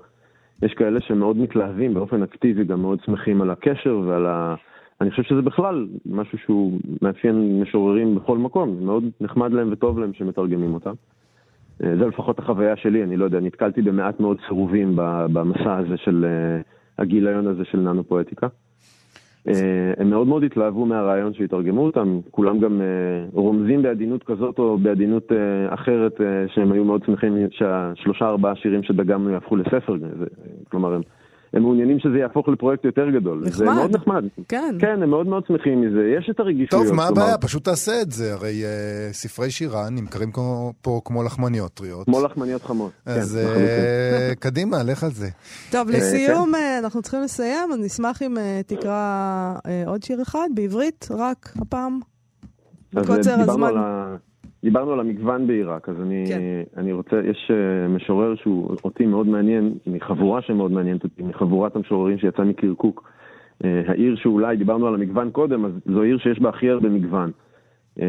[0.65, 4.55] יש כאלה שמאוד מתלהבים באופן אקטיבי, גם מאוד שמחים על הקשר ועל ה...
[5.01, 10.13] אני חושב שזה בכלל משהו שהוא מאפיין משוררים בכל מקום, מאוד נחמד להם וטוב להם
[10.13, 10.93] שמתרגמים אותם.
[11.83, 14.91] אה, זה לפחות החוויה שלי, אני לא יודע, נתקלתי במעט מאוד סירובים
[15.33, 16.61] במסע הזה של אה,
[16.97, 18.47] הגיליון הזה של ננו פואטיקה.
[19.47, 22.85] אה, הם מאוד מאוד התלהבו מהרעיון שהתרגמו אותם, כולם גם אה,
[23.33, 29.29] רומזים בעדינות כזאת או בעדינות אה, אחרת שהם היו מאוד שמחים שהשלושה ארבעה שירים שדגמנו
[29.29, 29.95] יהפכו לספר,
[30.69, 31.01] כלומר הם
[31.53, 33.39] הם מעוניינים שזה יהפוך לפרויקט יותר גדול.
[33.39, 33.53] נחמד.
[33.53, 34.23] זה מאוד נחמד.
[34.47, 34.75] כן.
[34.79, 36.01] כן, הם מאוד מאוד שמחים מזה.
[36.19, 36.87] יש את הרגישויות.
[36.87, 37.37] טוב, מה הבעיה?
[37.37, 38.33] פשוט תעשה את זה.
[38.33, 42.05] הרי uh, ספרי שירה נמכרים כמו, פה כמו לחמניות טריות.
[42.05, 42.91] כמו לחמניות חמות.
[43.05, 43.61] אז כן,
[44.31, 45.27] uh, קדימה, לך על זה.
[45.71, 46.79] טוב, לסיום, כן.
[46.83, 51.99] אנחנו צריכים לסיים, אז נשמח אם uh, תקרא uh, עוד שיר אחד בעברית, רק הפעם.
[52.93, 53.67] בקוצר הזמן.
[53.67, 54.15] על ה...
[54.63, 56.39] דיברנו על המגוון בעיראק, אז אני, כן.
[56.77, 62.17] אני רוצה, יש uh, משורר שהוא אותי מאוד מעניין, מחבורה שמאוד מעניינת אותי, מחבורת המשוררים
[62.17, 63.09] שיצא מקירקוק.
[63.63, 67.31] Uh, העיר שאולי, דיברנו על המגוון קודם, אז זו עיר שיש בה הכי הרבה מגוון.
[67.97, 68.01] Uh,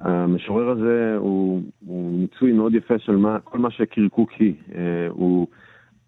[0.00, 4.54] המשורר הזה הוא, הוא מיצוי מאוד יפה של מה, כל מה שקירקוק היא.
[5.08, 5.46] הוא,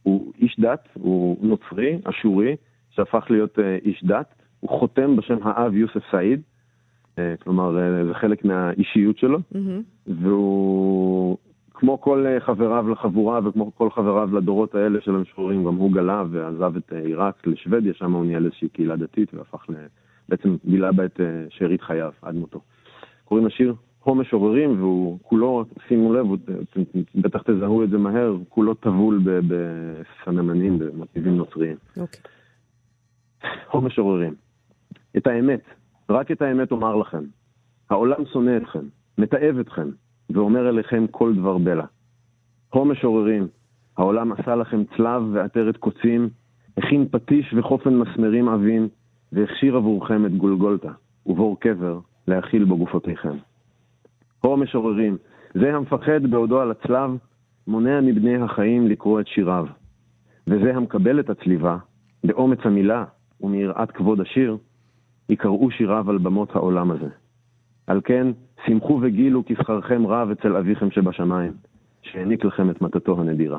[0.02, 2.56] הוא איש דת, הוא נוצרי, אשורי,
[2.90, 4.34] שהפך להיות איש דת.
[4.60, 6.40] הוא חותם בשם האב יוסף סעיד.
[7.18, 9.82] אה, כלומר, אה, זה חלק מהאישיות שלו, מהמם.
[10.06, 11.38] והוא,
[11.74, 16.24] כמו כל אה, חבריו לחבורה וכמו כל חבריו לדורות האלה של המשוררים, גם הוא גלה
[16.30, 19.72] ועזב את עיראק לשוודיה, שם הוא ניהל איזושהי קהילה דתית והפך ל...
[20.28, 21.20] בעצם בילה בה את
[21.50, 22.60] שארית חייו עד מותו.
[23.24, 26.26] קוראים לשיר הו משוררים, והוא כולו, שימו לב,
[27.14, 31.76] בטח תזהו את זה מהר, כולו טבול בסממנים, במוטיבים נוצריים.
[31.96, 32.20] אוקיי.
[33.70, 34.34] הו משוררים,
[35.16, 35.62] את האמת,
[36.12, 37.24] רק את האמת אומר לכם.
[37.90, 38.84] העולם שונא אתכם,
[39.18, 39.88] מתעב אתכם,
[40.30, 41.84] ואומר אליכם כל דבר בלע.
[42.72, 43.48] הו משוררים,
[43.96, 46.28] העולם עשה לכם צלב ועטרת קוצים,
[46.76, 48.88] הכין פטיש וחופן מסמרים עבים,
[49.32, 50.92] והכשיר עבורכם את גולגולתה,
[51.26, 51.98] ובור קבר
[52.28, 53.36] להכיל בו גופותיכם.
[54.40, 55.16] הו משוררים,
[55.54, 57.10] זה המפחד בעודו על הצלב,
[57.66, 59.66] מונע מבני החיים לקרוא את שיריו.
[60.46, 61.76] וזה המקבל את הצליבה,
[62.24, 63.04] באומץ המילה
[63.40, 64.56] ומיראת כבוד השיר,
[65.32, 67.08] יקראו שיריו על במות העולם הזה.
[67.86, 68.26] על כן,
[68.66, 71.52] שמחו וגילו כי שכרכם רב אצל אביכם שבשמיים,
[72.02, 73.58] שהעניק לכם את מתתו הנדירה.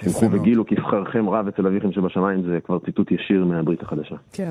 [0.00, 0.26] שמחו.
[0.32, 4.16] וגילו כי שכרכם רב אצל אביכם שבשמיים, זה כבר ציטוט ישיר מהברית החדשה.
[4.32, 4.50] כן.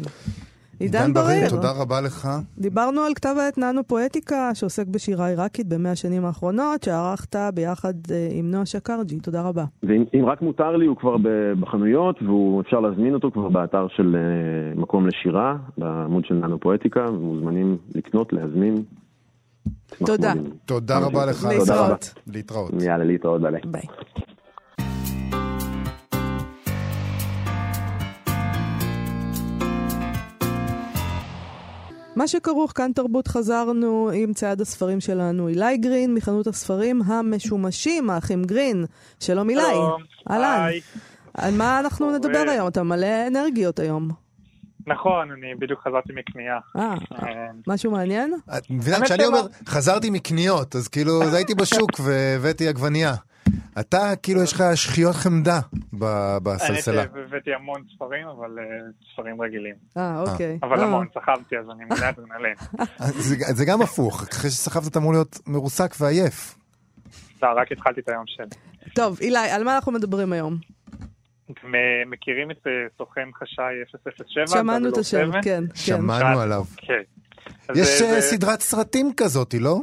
[0.79, 2.27] עידן בריר, תודה רבה לך.
[2.57, 8.27] דיברנו על כתב העת ננו פואטיקה, שעוסק בשירה עיראקית במאה השנים האחרונות, שערכת ביחד אה,
[8.31, 9.19] עם נועה שקרג'י.
[9.19, 9.63] תודה רבה.
[9.83, 11.15] ואם אם רק מותר לי, הוא כבר
[11.59, 17.77] בחנויות, ואפשר להזמין אותו כבר באתר של אה, מקום לשירה, בעמוד של ננו פואטיקה, ומוזמנים
[17.95, 18.75] לקנות, להזמין.
[20.05, 20.33] תודה.
[20.65, 21.47] תודה רבה לך.
[21.49, 22.13] להתראות.
[22.27, 22.71] להתראות.
[22.81, 23.81] יאללה, להתראות, ביי.
[32.25, 38.43] מה שכרוך כאן תרבות חזרנו עם צעד הספרים שלנו, אילי גרין מחנות הספרים המשומשים, האחים
[38.43, 38.85] גרין.
[39.19, 39.61] שלום אילי.
[39.61, 40.01] שלום.
[40.29, 40.69] אהלן.
[41.33, 42.11] על מה אנחנו?
[42.17, 42.67] נדבר היום?
[42.67, 44.09] אתה מלא אנרגיות היום.
[44.87, 46.57] נכון, אני בדיוק חזרתי מקנייה.
[46.77, 47.27] אה, אה,
[47.67, 48.33] משהו מעניין?
[48.57, 49.25] את מבינה, כשאני.
[49.25, 53.13] אומר, חזרתי מקניות, אז כאילו, אז הייתי בשוק והבאתי עגבנייה.
[53.79, 55.59] אתה, כאילו, יש לך שחיות חמדה
[55.93, 57.01] ב- בסלסלה.
[57.01, 58.63] האמת שהבאתי המון ספרים, אבל אה,
[59.13, 59.75] ספרים רגילים.
[59.97, 60.59] אה, אוקיי.
[60.63, 62.55] אבל אה, המון, סחבתי, אז אני מלא אדרנלין.
[63.17, 66.55] זה זה גם הפוך, אחרי שסחבת אתה אמור להיות מרוסק ועייף.
[67.43, 68.45] לא, רק התחלתי את היום שלי.
[68.95, 70.57] טוב, אילי, על מה אנחנו מדברים היום?
[71.51, 73.73] אתם אה, מכירים את אה, סוכן חשאי
[74.27, 74.47] 007?
[74.47, 75.41] שמענו את השם, 007?
[75.41, 75.75] כן, כן.
[75.75, 76.63] שמענו עליו.
[76.77, 77.01] כן.
[77.75, 79.79] יש אה, סדרת סרטים כזאת, לא?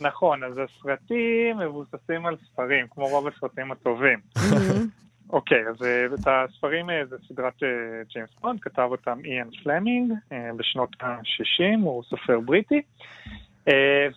[0.00, 4.18] נכון, אז הסרטים מבוססים על ספרים, כמו רוב הסרטים הטובים.
[4.50, 4.86] מהמם.
[5.30, 7.68] אוקיי, אז אה, את הספרים אה, זה סדרת אה,
[8.08, 10.12] ג'יימס בונד, כתב אותם איאן פלמינג
[10.56, 12.82] בשנות ה-60, הוא סופר בריטי.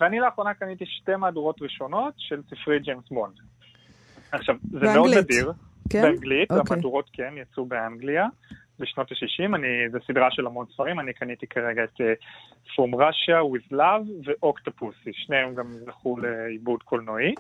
[0.02, 3.34] ואני לאחרונה קניתי שתי מהדורות ראשונות של ספרי ג'יימס בונד.
[4.32, 5.52] עכשיו, זה מאוד באנגלית, נדיר.
[5.90, 6.02] כן?
[6.02, 6.76] באנגלית, אוקיי.
[6.76, 8.28] המהדורות כן יצאו באנגליה
[8.82, 12.14] בשנות ה-60, אני, זו סדרה של המון ספרים, אני קניתי כרגע את אה,
[12.74, 17.34] From Russia with Love ואוקטופוסי, שניהם גם זכו לעיבוד קולנועי.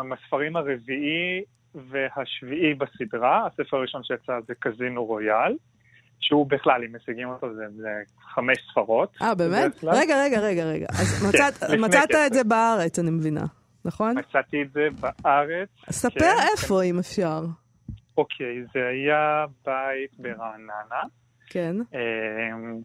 [0.00, 1.42] הם הספרים הרביעי
[1.74, 5.56] והשביעי בסדרה, הספר הראשון שיצא זה קזינו רויאל,
[6.20, 7.88] שהוא בכלל, אם משיגים אותו, זה, זה
[8.34, 9.12] חמש ספרות.
[9.22, 9.58] אה, באמת?
[9.70, 9.90] בדרך כלל.
[9.94, 10.86] רגע, רגע, רגע, רגע.
[10.90, 12.10] אז כן, מצאת- לפני מצאת.
[12.26, 13.44] את זה בארץ, אני מבינה,
[13.84, 14.18] נכון?
[14.18, 15.68] מצאתי את זה בארץ.
[15.90, 17.40] ספר כן, איפה, אם אפשר.
[18.16, 21.02] אוקיי, זה היה בית ברעננה.
[21.46, 21.76] כן.
[21.94, 22.80] אמ,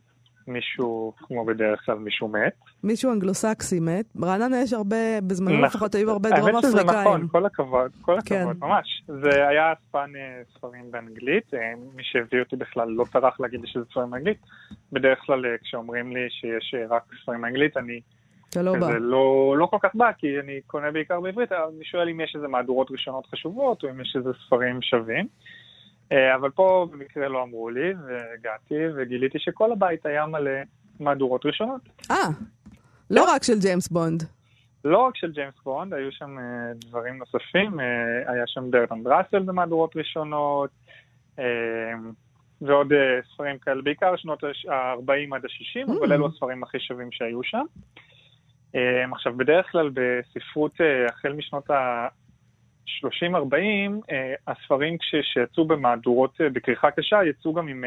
[0.47, 2.53] מישהו, כמו בדרך כלל, מישהו מת.
[2.83, 4.05] מישהו אנגלוסקסי מת.
[4.15, 5.63] ברעננה יש הרבה, בזמנו נכון.
[5.65, 7.01] לפחות היו הרבה דרום האמת שזה אפריקאים.
[7.01, 8.35] נכון, כל הכבוד, כל כן.
[8.35, 9.03] הכבוד, ממש.
[9.07, 13.67] זה היה אספן אה, ספרים באנגלית, אה, מי שהביא אותי בכלל לא טרח להגיד לי
[13.67, 14.37] שזה ספרים באנגלית.
[14.91, 17.99] בדרך כלל אה, כשאומרים לי שיש רק ספרים באנגלית, אני
[18.49, 18.87] אתה לא בא.
[18.87, 22.19] כזה לא, לא כל כך בא, כי אני קונה בעיקר בעברית, אבל אני שואל אם
[22.19, 25.27] יש איזה מהדורות ראשונות חשובות, או אם יש איזה ספרים שווים.
[26.11, 30.51] אה, אבל פה במקרה לא אמרו לי, והגעתי וגיליתי שכל הבית היה מלא
[30.99, 31.81] מהדורות ראשונות.
[32.11, 32.27] אה,
[33.09, 34.23] לא רק של ג'יימס בונד.
[34.85, 36.43] לא רק של ג'יימס בונד, היו שם אה,
[36.75, 37.85] דברים נוספים, אה,
[38.33, 40.69] היה שם ברטנד ראסל במהדורות ראשונות,
[42.61, 42.93] ועוד
[43.33, 46.13] ספרים כאלה, בעיקר שנות ה-40 עד ה-60, אבל Mm.
[46.13, 47.65] אלו הספרים הכי שווים שהיו שם.
[48.75, 53.55] אה, עכשיו, בדרך כלל בספרות, אה, החל משנות ה-30-40,
[54.11, 57.83] אה, הספרים כש- שיצאו במהדורות אה, בכריכה קשה, יצאו גם עם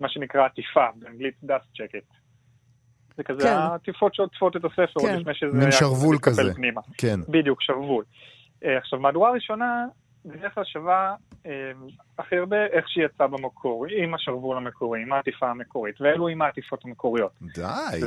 [0.00, 2.14] מה שנקרא עטיפה, באנגלית dust jacket.
[3.16, 3.48] זה כזה כן.
[3.54, 5.18] העטיפות שעוטפות את הספר, עוד כן.
[5.20, 6.54] לפני שזה מין שרוול כזה.
[6.54, 6.80] פנימה.
[6.98, 7.20] כן.
[7.28, 8.04] בדיוק, שרוול.
[8.62, 9.86] עכשיו, מהדורה ראשונה,
[10.24, 11.14] בדרך כלל שווה
[11.46, 11.72] אה,
[12.18, 16.84] הכי הרבה איך שהיא יצאה במקור, עם השרוול המקורי, עם העטיפה המקורית, ואלו עם העטיפות
[16.84, 17.32] המקוריות.
[17.54, 18.00] די.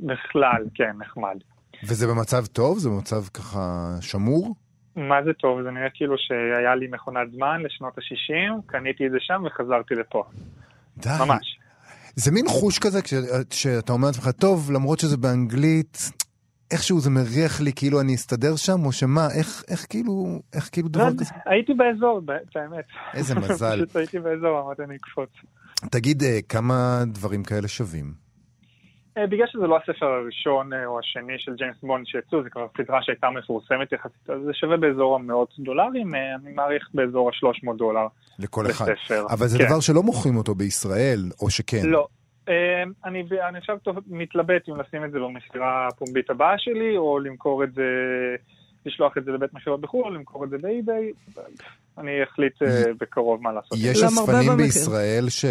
[0.00, 1.36] בכלל, כן, נחמד.
[1.84, 2.78] וזה במצב טוב?
[2.78, 4.54] זה במצב ככה שמור?
[4.96, 9.18] מה זה טוב, זה נראה כאילו שהיה לי מכונת זמן לשנות ה-60, קניתי את זה
[9.20, 10.24] שם וחזרתי לפה.
[10.96, 11.08] די.
[11.26, 11.58] ממש.
[12.16, 13.00] זה מין חוש כזה
[13.50, 15.98] כשאתה אומר לעצמך, טוב, למרות שזה באנגלית,
[16.70, 20.88] איכשהו זה מריח לי כאילו אני אסתדר שם, או שמה, איך, איך כאילו, איך כאילו
[20.88, 21.34] דבר כזה?
[21.46, 22.20] הייתי באזור,
[22.54, 22.84] באמת.
[23.14, 23.76] איזה מזל.
[23.76, 25.30] פשוט הייתי באזור, אמרתי אני אקפוץ.
[25.90, 28.25] תגיד, אה, כמה דברים כאלה שווים?
[29.16, 32.66] אה, בגלל שזה לא הספר הראשון אה, או השני של ג'יימס בונד שיצאו, זה כבר
[32.76, 38.06] סדרה שהייתה מפורסמת יחסית, אז זה שווה באזור המאות דולרים, אני מעריך באזור ה-300 דולר.
[38.38, 38.86] לכל אחד.
[39.30, 39.64] אבל זה כן.
[39.64, 41.82] דבר שלא מוכרים אותו בישראל, או שכן?
[41.84, 42.06] לא,
[43.04, 43.76] אני, אני עכשיו
[44.06, 47.82] מתלבט אם לשים את זה במכירה הפומבית הבאה שלי, או למכור את זה,
[48.86, 51.12] לשלוח את זה לבית מכירות בחו"ל, או למכור את זה באי-ביי.
[51.98, 53.78] אני אחליט אה, בקרוב מה לעשות.
[53.80, 55.44] יש אספנים בישראל ש...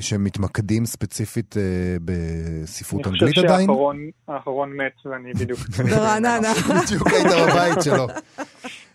[0.00, 1.58] שמתמקדים ספציפית uh,
[2.04, 3.70] בספרות אנגלית עדיין?
[3.70, 5.60] אני חושב שהאחרון מת ואני בדיוק...
[5.90, 6.52] ברעננה.
[6.84, 8.06] בדיוק היית בבית שלו.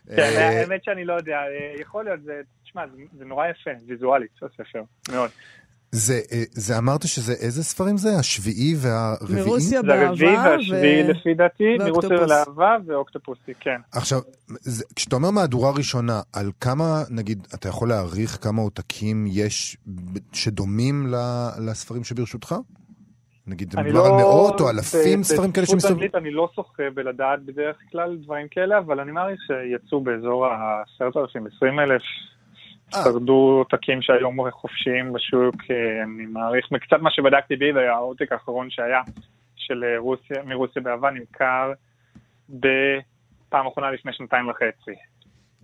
[0.08, 1.38] כן, אה, האמת שאני לא יודע,
[1.82, 2.20] יכול להיות,
[2.64, 2.82] תשמע,
[3.18, 5.30] זה נורא יפה, ויזואלית, הספר, מאוד.
[5.96, 8.10] זה, אה, זה אמרת שזה, איזה ספרים זה?
[8.20, 9.42] השביעי והרביעי?
[9.42, 10.16] מרוסיה באהבה.
[10.16, 11.08] זה הרביעי והשביעי ו...
[11.12, 13.80] לפי דעתי, מרוסיה לאהבה ואוקטופוסי, כן.
[13.92, 19.78] עכשיו, זה, כשאתה אומר מהדורה ראשונה, על כמה, נגיד, אתה יכול להעריך כמה עותקים יש
[20.34, 21.08] שדומים
[21.66, 22.56] לספרים שברשותך?
[23.48, 26.10] נגיד, מדובר לא, על מאות או אלפים ספרים כאלה שמסתובבים?
[26.16, 32.35] אני לא שוחה בלדעת בדרך כלל דברים כאלה, אבל אני מעריך שיצאו באזור ה-10,000, 20,000.
[32.94, 33.04] אה.
[33.04, 39.02] שרדו עותקים שהיום חופשיים בשוק, אה, אני מעריך, מקצת מה שבדקתי בי, והעותק האחרון שהיה
[39.56, 41.74] של אה, רוסיה, מרוסיה בעבר נמכר
[42.50, 45.00] בפעם האחרונה לפני שנתיים וחצי.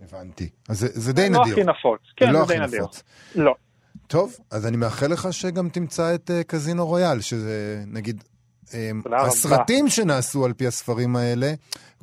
[0.02, 0.48] הבנתי.
[0.68, 1.56] אז זה, זה די לא נדיר.
[1.56, 2.00] לא הכי נפוץ.
[2.16, 2.86] כן, לא זה די נדיר.
[3.34, 3.54] לא.
[4.06, 8.24] טוב, אז אני מאחל לך שגם תמצא את uh, קזינו רויאל, שזה נגיד
[9.12, 11.52] הסרטים שנעשו על פי הספרים האלה,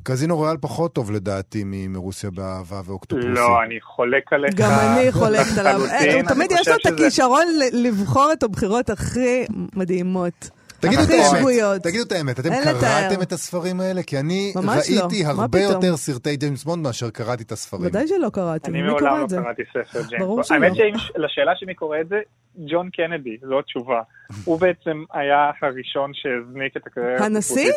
[0.02, 3.28] קזינו רויאל פחות טוב לדעתי מרוסיה באהבה ואוקטופוסי.
[3.28, 4.54] לא, אני חולק עליך.
[4.54, 5.80] גם אני חולקת עליו.
[5.80, 9.44] הוא תמיד יש לו את הכישרון לבחור את הבחירות הכי
[9.76, 10.50] מדהימות.
[10.80, 12.48] תגידו את האמת, תגידו את האמת, אתם
[12.80, 14.02] קראתם את הספרים האלה?
[14.02, 15.28] כי אני ראיתי לא.
[15.30, 17.86] הרבה יותר סרטי ג'יימס בונד מאשר קראתי את הספרים.
[17.86, 20.44] ודאי שלא קראתי, אני מעולם לא קראתי ספר ג'יימס בונד.
[20.50, 22.20] האמת שלשאלה שמי קורא את זה,
[22.66, 24.02] ג'ון קנדי, זו התשובה.
[24.44, 27.26] הוא בעצם היה הראשון שהזניק את הקריירה.
[27.26, 27.72] הנשיא?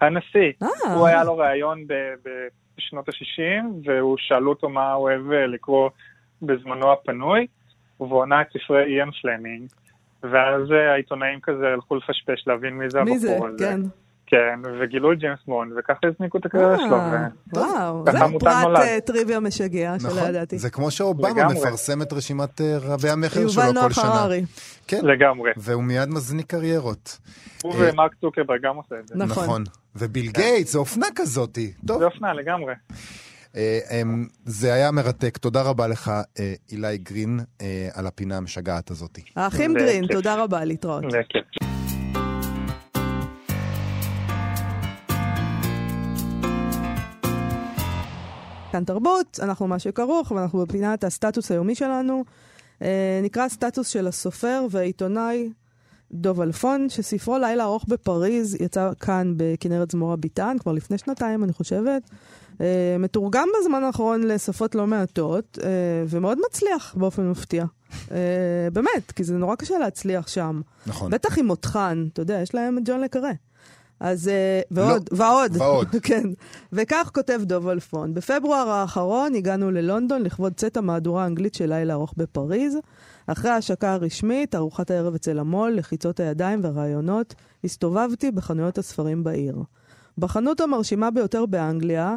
[0.00, 0.52] הנשיא.
[0.62, 0.94] אה.
[0.94, 1.84] הוא היה לו ראיון
[2.76, 5.90] בשנות ה-60, והוא שאלו אותו מה הוא אוהב לקרוא
[6.42, 7.46] בזמנו הפנוי,
[8.00, 9.68] והוא ענה את ספרי איאן פלמינג.
[10.22, 13.64] ואז העיתונאים כזה הלכו לפשפש להבין מי זה הבחור הזה.
[13.64, 13.80] כן.
[14.26, 16.96] כן, וגילו את ג'יימס בונד, וככה הזניקו את הקריירה שלו.
[16.96, 20.28] אה, וואו, זה פרט אה, טריוויה משגע שלא נכון.
[20.28, 20.58] ידעתי.
[20.58, 23.64] זה כמו שאובמה מפרסם את רשימת אה, רבי המכר שלו כל שנה.
[23.64, 24.44] יובל נוח הררי.
[24.86, 25.50] כן, לגמרי.
[25.56, 27.18] והוא מיד מזניק קריירות.
[27.62, 29.14] הוא ומרק צוקרברג גם עושה את זה.
[29.16, 29.44] נכון.
[29.44, 29.64] נכון.
[29.96, 31.72] וביל גייטס, זה אופנה כזאתי.
[31.82, 32.74] זה אופנה לגמרי.
[33.56, 36.10] אמ, זה היה מרתק, תודה רבה לך,
[36.72, 37.40] אילי גרין,
[37.92, 39.18] על הפינה המשגעת הזאת.
[39.36, 41.04] האחים גרין, תודה רבה, להתראות.
[48.76, 52.24] כאן תרבות, אנחנו מה שכרוך, ואנחנו בפינת הסטטוס היומי שלנו.
[52.82, 55.50] אה, נקרא סטטוס של הסופר והעיתונאי
[56.12, 61.52] דוב אלפון, שספרו לילה ארוך בפריז יצא כאן בכנרת זמורה ביטן, כבר לפני שנתיים, אני
[61.52, 62.02] חושבת.
[62.60, 65.68] אה, מתורגם בזמן האחרון לשפות לא מעטות, אה,
[66.08, 67.64] ומאוד מצליח באופן מפתיע.
[68.10, 70.60] אה, באמת, כי זה נורא קשה להצליח שם.
[70.86, 71.10] נכון.
[71.10, 73.30] בטח עם מותחן, אתה יודע, יש להם את ג'ון לקרה.
[74.00, 74.30] אז,
[74.70, 75.56] ועוד, לא, ועוד.
[75.56, 75.88] ועוד.
[76.02, 76.22] כן.
[76.72, 82.14] וכך כותב דוב אלפון, בפברואר האחרון הגענו ללונדון לכבוד צאת המהדורה האנגלית של לילה ארוך
[82.16, 82.78] בפריז.
[83.26, 89.62] אחרי ההשקה הרשמית, ארוחת הערב אצל המו"ל, לחיצות הידיים והרעיונות, הסתובבתי בחנויות הספרים בעיר.
[90.18, 92.16] בחנות המרשימה ביותר באנגליה,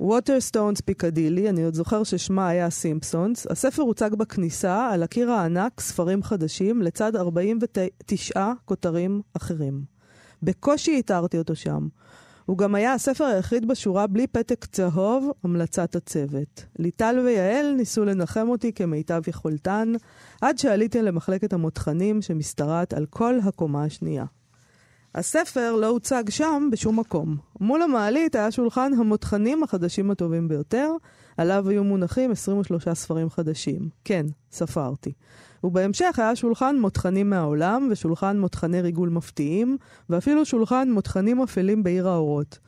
[0.00, 6.22] ווטרסטונס פיקדילי, אני עוד זוכר ששמה היה סימפסונס, הספר הוצג בכניסה על הקיר הענק ספרים
[6.22, 9.84] חדשים לצד 49 כותרים אחרים.
[10.42, 11.88] בקושי איתרתי אותו שם.
[12.46, 16.64] הוא גם היה הספר היחיד בשורה בלי פתק צהוב, המלצת הצוות.
[16.78, 19.92] ליטל ויעל ניסו לנחם אותי כמיטב יכולתן,
[20.40, 24.24] עד שעליתי למחלקת המותחנים שמשתרעת על כל הקומה השנייה.
[25.14, 27.36] הספר לא הוצג שם בשום מקום.
[27.60, 30.92] מול המעלית היה שולחן המותחנים החדשים הטובים ביותר,
[31.36, 33.88] עליו היו מונחים 23 ספרים חדשים.
[34.04, 35.12] כן, ספרתי.
[35.64, 39.76] ובהמשך היה שולחן מותחנים מהעולם, ושולחן מותחני ריגול מפתיעים,
[40.10, 42.58] ואפילו שולחן מותחנים אפלים בעיר האורות.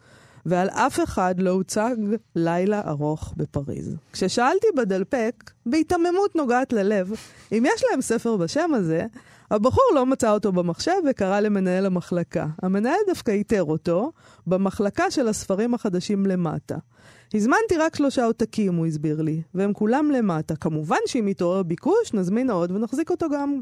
[0.47, 1.97] ועל אף אחד לא הוצג
[2.36, 3.97] לילה ארוך בפריז.
[4.12, 7.12] כששאלתי בדלפק, בהיתממות נוגעת ללב,
[7.53, 9.07] אם יש להם ספר בשם הזה,
[9.53, 12.46] הבחור לא מצא אותו במחשב וקרא למנהל המחלקה.
[12.62, 14.12] המנהל דווקא איתר אותו
[14.46, 16.76] במחלקה של הספרים החדשים למטה.
[17.34, 20.57] הזמנתי רק שלושה עותקים, הוא הסביר לי, והם כולם למטה.
[20.57, 23.61] כמובן שאם יתעורר ביקוש, נזמין עוד ונחזיק אותו גם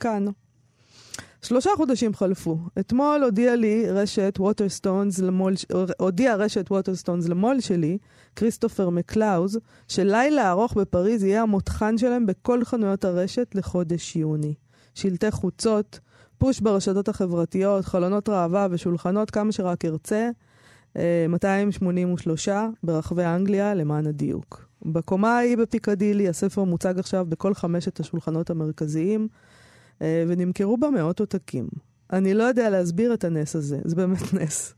[0.00, 0.26] כאן.
[1.42, 2.58] שלושה חודשים חלפו.
[2.78, 5.54] אתמול הודיעה לי רשת ווטרסטונס למו"ל,
[5.98, 7.98] הודיעה רשת ווטרסטונס למו"ל שלי,
[8.36, 14.54] כריסטופר מקלאוז, שלילה ארוך בפריז יהיה המותחן שלהם בכל חנויות הרשת לחודש יוני.
[14.94, 16.00] שלטי חוצות,
[16.38, 20.30] פוש ברשתות החברתיות, חלונות ראווה ושולחנות כמה שרק ארצה.
[21.28, 24.66] 283 אה, ברחבי אנגליה, למען הדיוק.
[24.84, 29.28] בקומה ההיא בפיקדילי, הספר מוצג עכשיו בכל חמשת השולחנות המרכזיים,
[30.02, 31.68] אה, ונמכרו בה מאות עותקים.
[32.12, 34.74] אני לא יודע להסביר את הנס הזה, זה באמת נס.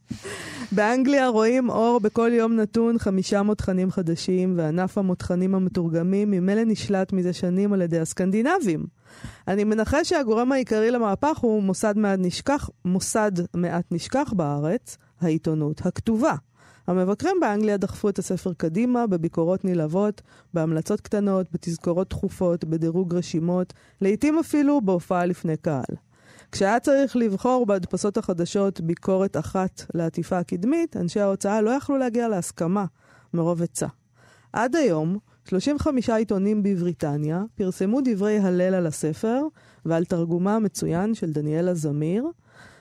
[0.73, 7.33] באנגליה רואים אור בכל יום נתון חמישה מותחנים חדשים, וענף המותחנים המתורגמים ממילא נשלט מזה
[7.33, 8.87] שנים על ידי הסקנדינבים.
[9.49, 16.35] אני מנחש שהגורם העיקרי למהפך הוא מוסד מעט נשכח, מוסד מעט נשכח בארץ, העיתונות הכתובה.
[16.87, 20.23] המבקרים באנגליה דחפו את הספר קדימה בביקורות נלהבות,
[20.55, 26.04] בהמלצות קטנות, בתזכורות תכופות, בדירוג רשימות, לעתים אפילו בהופעה לפני קהל.
[26.55, 32.85] כשהיה צריך לבחור בהדפסות החדשות ביקורת אחת לעטיפה הקדמית, אנשי ההוצאה לא יכלו להגיע להסכמה
[33.35, 33.87] מרוב היצע.
[34.53, 39.41] עד היום, 35 עיתונים בבריטניה פרסמו דברי הלל על הספר
[39.85, 42.27] ועל תרגומה המצוין של דניאלה זמיר,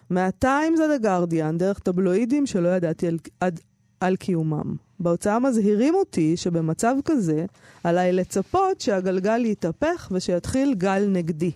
[0.09, 3.51] מהטיימס עד הגרדיאן, דרך טבלואידים שלא ידעתי על, על,
[3.99, 4.75] על קיומם.
[4.99, 7.45] בהוצאה מזהירים אותי שבמצב כזה,
[7.83, 11.51] עליי לצפות שהגלגל יתהפך ושיתחיל גל נגדי.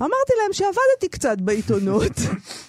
[0.00, 2.12] אמרתי להם שעבדתי קצת בעיתונות.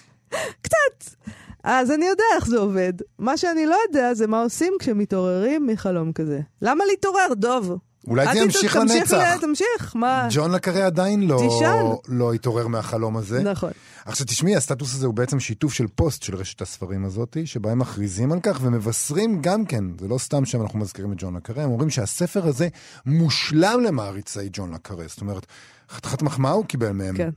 [0.64, 1.16] קצת.
[1.64, 2.92] אז אני יודע איך זה עובד.
[3.18, 6.40] מה שאני לא יודע זה מה עושים כשמתעוררים מחלום כזה.
[6.62, 7.78] למה להתעורר, דוב?
[8.06, 9.36] אולי זה ימשיך לנצח.
[9.40, 10.28] תמשיך, מה?
[10.30, 13.42] ג'ון לקרי עדיין לא, לא התעורר מהחלום הזה.
[13.42, 13.70] נכון.
[14.04, 17.78] עכשיו תשמעי, הסטטוס הזה הוא בעצם שיתוף של פוסט של רשת הספרים הזאת, שבה הם
[17.78, 21.70] מכריזים על כך ומבשרים גם כן, זה לא סתם שאנחנו מזכירים את ג'ון לקרי, הם
[21.70, 22.68] אומרים שהספר הזה
[23.06, 25.08] מושלם למעריצי ג'ון לקרי.
[25.08, 25.46] זאת אומרת,
[25.90, 27.16] חתיכת מחמאה הוא קיבל מהם.
[27.16, 27.30] כן.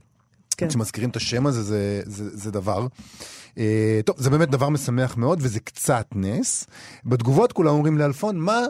[0.56, 0.68] כן.
[0.68, 2.86] כשמזכירים את השם הזה זה, זה, זה דבר.
[3.50, 3.58] Uh,
[4.04, 6.66] טוב, זה באמת דבר משמח מאוד, וזה קצת נס.
[7.04, 8.60] בתגובות כולם אומרים לאלפון, מה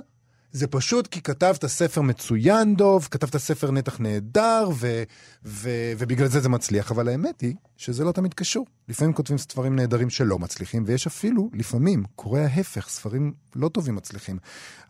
[0.52, 5.02] זה פשוט כי כתבת ספר מצוין, דוב, כתבת ספר נתח נהדר, ו,
[5.44, 6.90] ו, ובגלל זה זה מצליח.
[6.90, 8.66] אבל האמת היא שזה לא תמיד קשור.
[8.88, 14.38] לפעמים כותבים ספרים נהדרים שלא מצליחים, ויש אפילו, לפעמים, קורה ההפך, ספרים לא טובים מצליחים.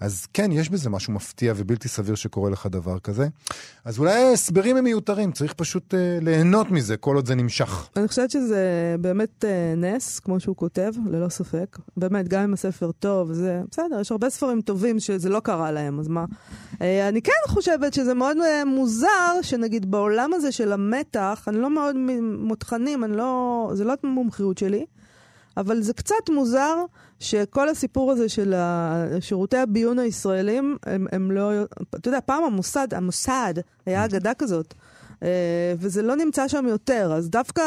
[0.00, 3.28] אז כן, יש בזה משהו מפתיע ובלתי סביר שקורה לך דבר כזה.
[3.84, 7.88] אז אולי ההסברים הם מיותרים, צריך פשוט אה, ליהנות מזה כל עוד זה נמשך.
[7.96, 11.78] אני חושבת שזה באמת אה, נס, כמו שהוא כותב, ללא ספק.
[11.96, 16.00] באמת, גם אם הספר טוב, זה בסדר, יש הרבה ספרים טובים שזה לא קרה להם,
[16.00, 16.24] אז מה?
[16.82, 21.70] אה, אני כן חושבת שזה מאוד אה, מוזר, שנגיד בעולם הזה של המתח, אני לא
[21.70, 21.96] מאוד
[22.88, 24.86] אני לא, זה לא המומחיות שלי,
[25.56, 26.84] אבל זה קצת מוזר
[27.18, 28.54] שכל הסיפור הזה של
[29.20, 31.50] שירותי הביון הישראלים, הם, הם לא...
[31.94, 33.54] אתה יודע, פעם המוסד, המוסד,
[33.86, 34.74] היה אגדה כזאת.
[35.20, 35.22] Uh,
[35.78, 37.12] וזה לא נמצא שם יותר.
[37.12, 37.62] אז דווקא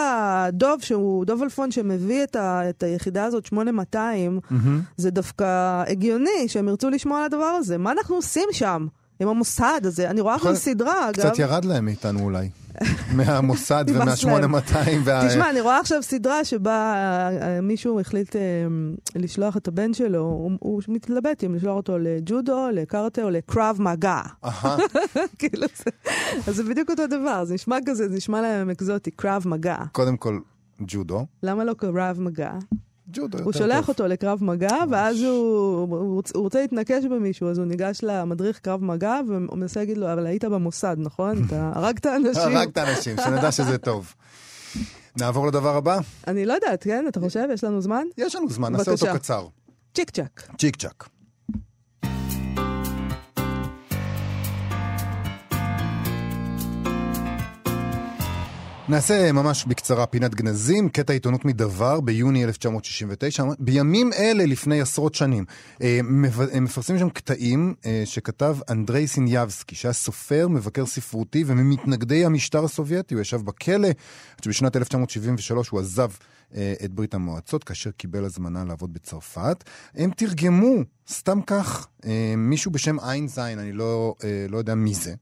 [0.51, 4.55] דוב, שהוא דוב אלפון שמביא את, ה, את היחידה הזאת, 8200, mm-hmm.
[4.97, 7.77] זה דווקא הגיוני שהם ירצו לשמוע על הדבר הזה.
[7.77, 8.87] מה אנחנו עושים שם
[9.19, 10.09] עם המוסד הזה?
[10.09, 11.29] אני רואה עכשיו סדרה, אגב.
[11.29, 12.49] קצת ירד להם מאיתנו אולי.
[13.17, 14.75] מהמוסד ומה-8200.
[15.03, 15.29] וה...
[15.29, 16.93] תשמע, אני רואה עכשיו סדרה שבה
[17.41, 18.41] אה, מישהו החליט אה,
[19.15, 24.21] לשלוח את הבן שלו, הוא, הוא מתלבט אם לשלוח אותו לג'ודו, לקארטה או לקרב מגע.
[25.39, 25.91] כאילו זה,
[26.47, 29.77] אז זה בדיוק אותו דבר, זה נשמע כזה, זה נשמע להם אקזוטי, קרב מגע.
[29.91, 30.39] קודם כל,
[30.79, 31.25] ג'ודו.
[31.43, 32.51] למה לא קרב מגע?
[33.13, 37.57] ג'ודו יותר הוא שולח אותו לקרב מגע, ואז הוא, הוא, הוא רוצה להתנקש במישהו, אז
[37.57, 41.45] הוא ניגש למדריך קרב מגע, והוא מנסה להגיד לו, אבל היית במוסד, נכון?
[41.47, 42.57] אתה הרגת אנשים.
[42.57, 44.13] הרגת אנשים, שנדע שזה טוב.
[45.17, 45.99] נעבור לדבר הבא?
[46.27, 47.05] אני לא יודעת, כן?
[47.07, 47.47] אתה חושב?
[47.53, 48.03] יש לנו זמן?
[48.17, 49.47] יש לנו זמן, נעשה אותו קצר.
[49.93, 50.47] צ'יק צ'אק.
[50.57, 51.09] צ'יק צ'אק.
[58.89, 65.45] נעשה ממש בקצרה פינת גנזים, קטע עיתונות מדבר ביוני 1969, בימים אלה לפני עשרות שנים.
[65.81, 65.99] אה,
[66.53, 73.13] הם מפרסמים שם קטעים אה, שכתב אנדרי סיניאבסקי, שהיה סופר, מבקר ספרותי וממתנגדי המשטר הסובייטי,
[73.13, 73.87] הוא ישב בכלא,
[74.37, 76.13] עד שבשנת 1973 הוא עזב אה,
[76.85, 79.63] את ברית המועצות, כאשר קיבל הזמנה לעבוד בצרפת.
[79.95, 80.75] הם תרגמו,
[81.09, 85.13] סתם כך, אה, מישהו בשם עין זין, אני לא, אה, לא יודע מי זה.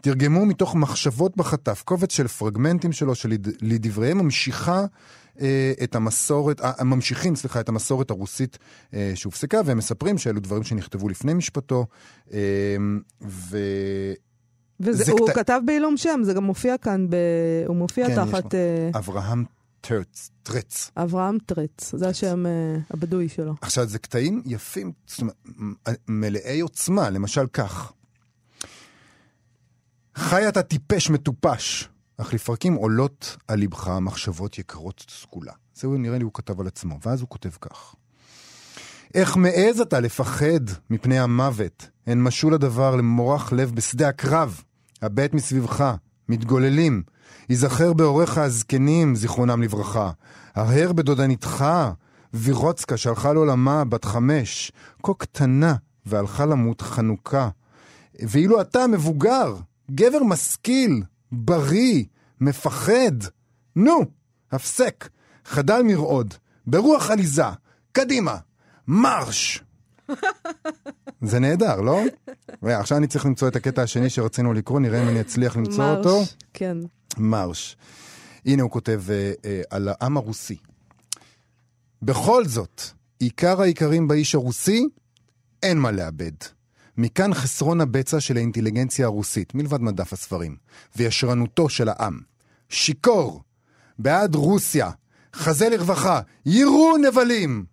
[0.00, 4.84] תרגמו מתוך מחשבות בחטף, קובץ של פרגמנטים שלו, שלדבריהם ממשיכה
[5.82, 8.58] את המסורת, ממשיכים, סליחה, את המסורת הרוסית
[9.14, 11.86] שהופסקה, והם מספרים שאלו דברים שנכתבו לפני משפטו,
[13.22, 13.58] ו...
[14.80, 15.34] והוא קט...
[15.34, 17.16] כתב בעילום שם, זה גם מופיע כאן, ב...
[17.66, 18.54] הוא מופיע כן, תחת...
[18.94, 19.44] אברהם
[19.80, 20.90] טרץ, טרץ.
[20.96, 23.54] אברהם טרץ, זה השם uh, הבדוי שלו.
[23.60, 24.92] עכשיו, זה קטעים יפים,
[26.08, 27.92] מלאי עוצמה, למשל כך.
[30.16, 35.52] חי אתה טיפש מטופש, אך לפרקים עולות על ליבך מחשבות יקרות סגולה.
[35.74, 37.94] זהו נראה לי הוא כתב על עצמו, ואז הוא כותב כך:
[39.14, 41.88] איך מעז אתה לפחד מפני המוות?
[42.06, 44.62] הן משול הדבר למורח לב בשדה הקרב.
[45.02, 45.94] הבט מסביבך,
[46.28, 47.02] מתגוללים.
[47.48, 50.10] ייזכר בהוריך הזקנים, זיכרונם לברכה.
[50.54, 51.64] הרהר בדודניתך,
[52.34, 54.72] וירוצקה, שהלכה לעולמה בת חמש,
[55.02, 55.74] כה קטנה,
[56.06, 57.48] והלכה למות חנוכה.
[58.20, 59.56] ואילו אתה מבוגר,
[59.90, 61.02] גבר משכיל,
[61.32, 62.04] בריא,
[62.40, 63.12] מפחד.
[63.76, 64.00] נו,
[64.52, 65.08] הפסק,
[65.44, 66.34] חדל מרעוד,
[66.66, 67.44] ברוח עליזה,
[67.92, 68.36] קדימה,
[68.88, 69.64] מרש!
[71.22, 72.00] זה נהדר, לא?
[72.62, 75.96] ועכשיו אני צריך למצוא את הקטע השני שרצינו לקרוא, נראה אם אני אצליח למצוא מרש,
[75.96, 76.22] אותו.
[76.54, 76.78] כן.
[77.18, 77.76] מרש.
[78.46, 80.56] הנה הוא כותב uh, uh, על העם הרוסי.
[82.02, 82.82] בכל זאת,
[83.18, 84.86] עיקר העיקרים באיש הרוסי,
[85.62, 86.32] אין מה לאבד.
[86.96, 90.56] מכאן חסרון הבצע של האינטליגנציה הרוסית, מלבד מדף הספרים,
[90.96, 92.20] וישרנותו של העם.
[92.68, 93.42] שיכור,
[93.98, 94.90] בעד רוסיה,
[95.34, 97.64] חזה לרווחה, יירו נבלים!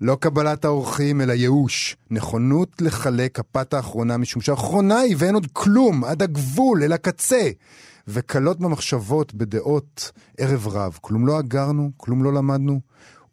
[0.00, 1.96] לא קבלת האורחים, אלא ייאוש.
[2.10, 7.50] נכונות לחלק כפת האחרונה, משום שהאחרונה היא ואין עוד כלום, עד הגבול, אל הקצה.
[8.08, 10.98] וקלות במחשבות, בדעות, ערב רב.
[11.00, 12.80] כלום לא אגרנו, כלום לא למדנו.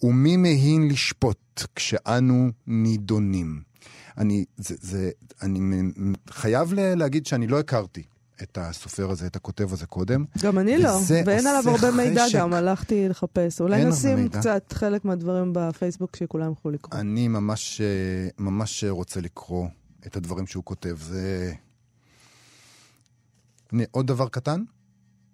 [0.03, 3.61] ומי מהין לשפוט כשאנו נידונים.
[4.17, 5.09] אני, זה, זה,
[5.41, 5.81] אני
[6.29, 8.03] חייב להגיד שאני לא הכרתי
[8.43, 10.25] את הסופר הזה, את הכותב הזה קודם.
[10.43, 12.39] גם אני לא, ואין עליו הרבה מידע חשק.
[12.39, 13.61] גם, הלכתי לחפש.
[13.61, 14.39] אולי נשים מידע.
[14.39, 17.01] קצת חלק מהדברים בפייסבוק שכולם יוכלו לקרוא.
[17.01, 19.67] אני ממש, אה, ממש רוצה לקרוא
[20.07, 20.95] את הדברים שהוא כותב.
[20.99, 21.53] זה...
[23.73, 24.63] הנה, עוד דבר קטן.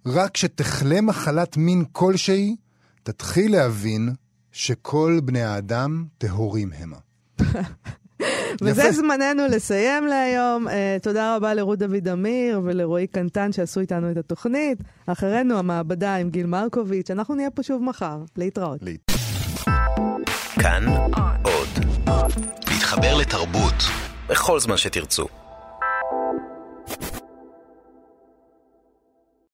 [0.05, 2.55] רק כשתחלה מחלת מין כלשהי,
[3.03, 4.09] תתחיל להבין
[4.51, 6.97] שכל בני האדם טהורים המה.
[8.61, 8.91] וזה יפה.
[8.91, 10.67] זמננו לסיים להיום.
[10.67, 10.71] Uh,
[11.01, 14.77] תודה רבה לרות דוד אמיר ולרועי קנטן שעשו איתנו את התוכנית.
[15.05, 17.11] אחרינו המעבדה עם גיל מרקוביץ'.
[17.11, 18.17] אנחנו נהיה פה שוב מחר.
[18.37, 18.79] להתראות.
[18.81, 19.11] להת-
[20.61, 20.85] כאן
[21.43, 21.67] עוד.
[22.71, 23.73] להתחבר לתרבות
[24.29, 25.27] בכל זמן שתרצו.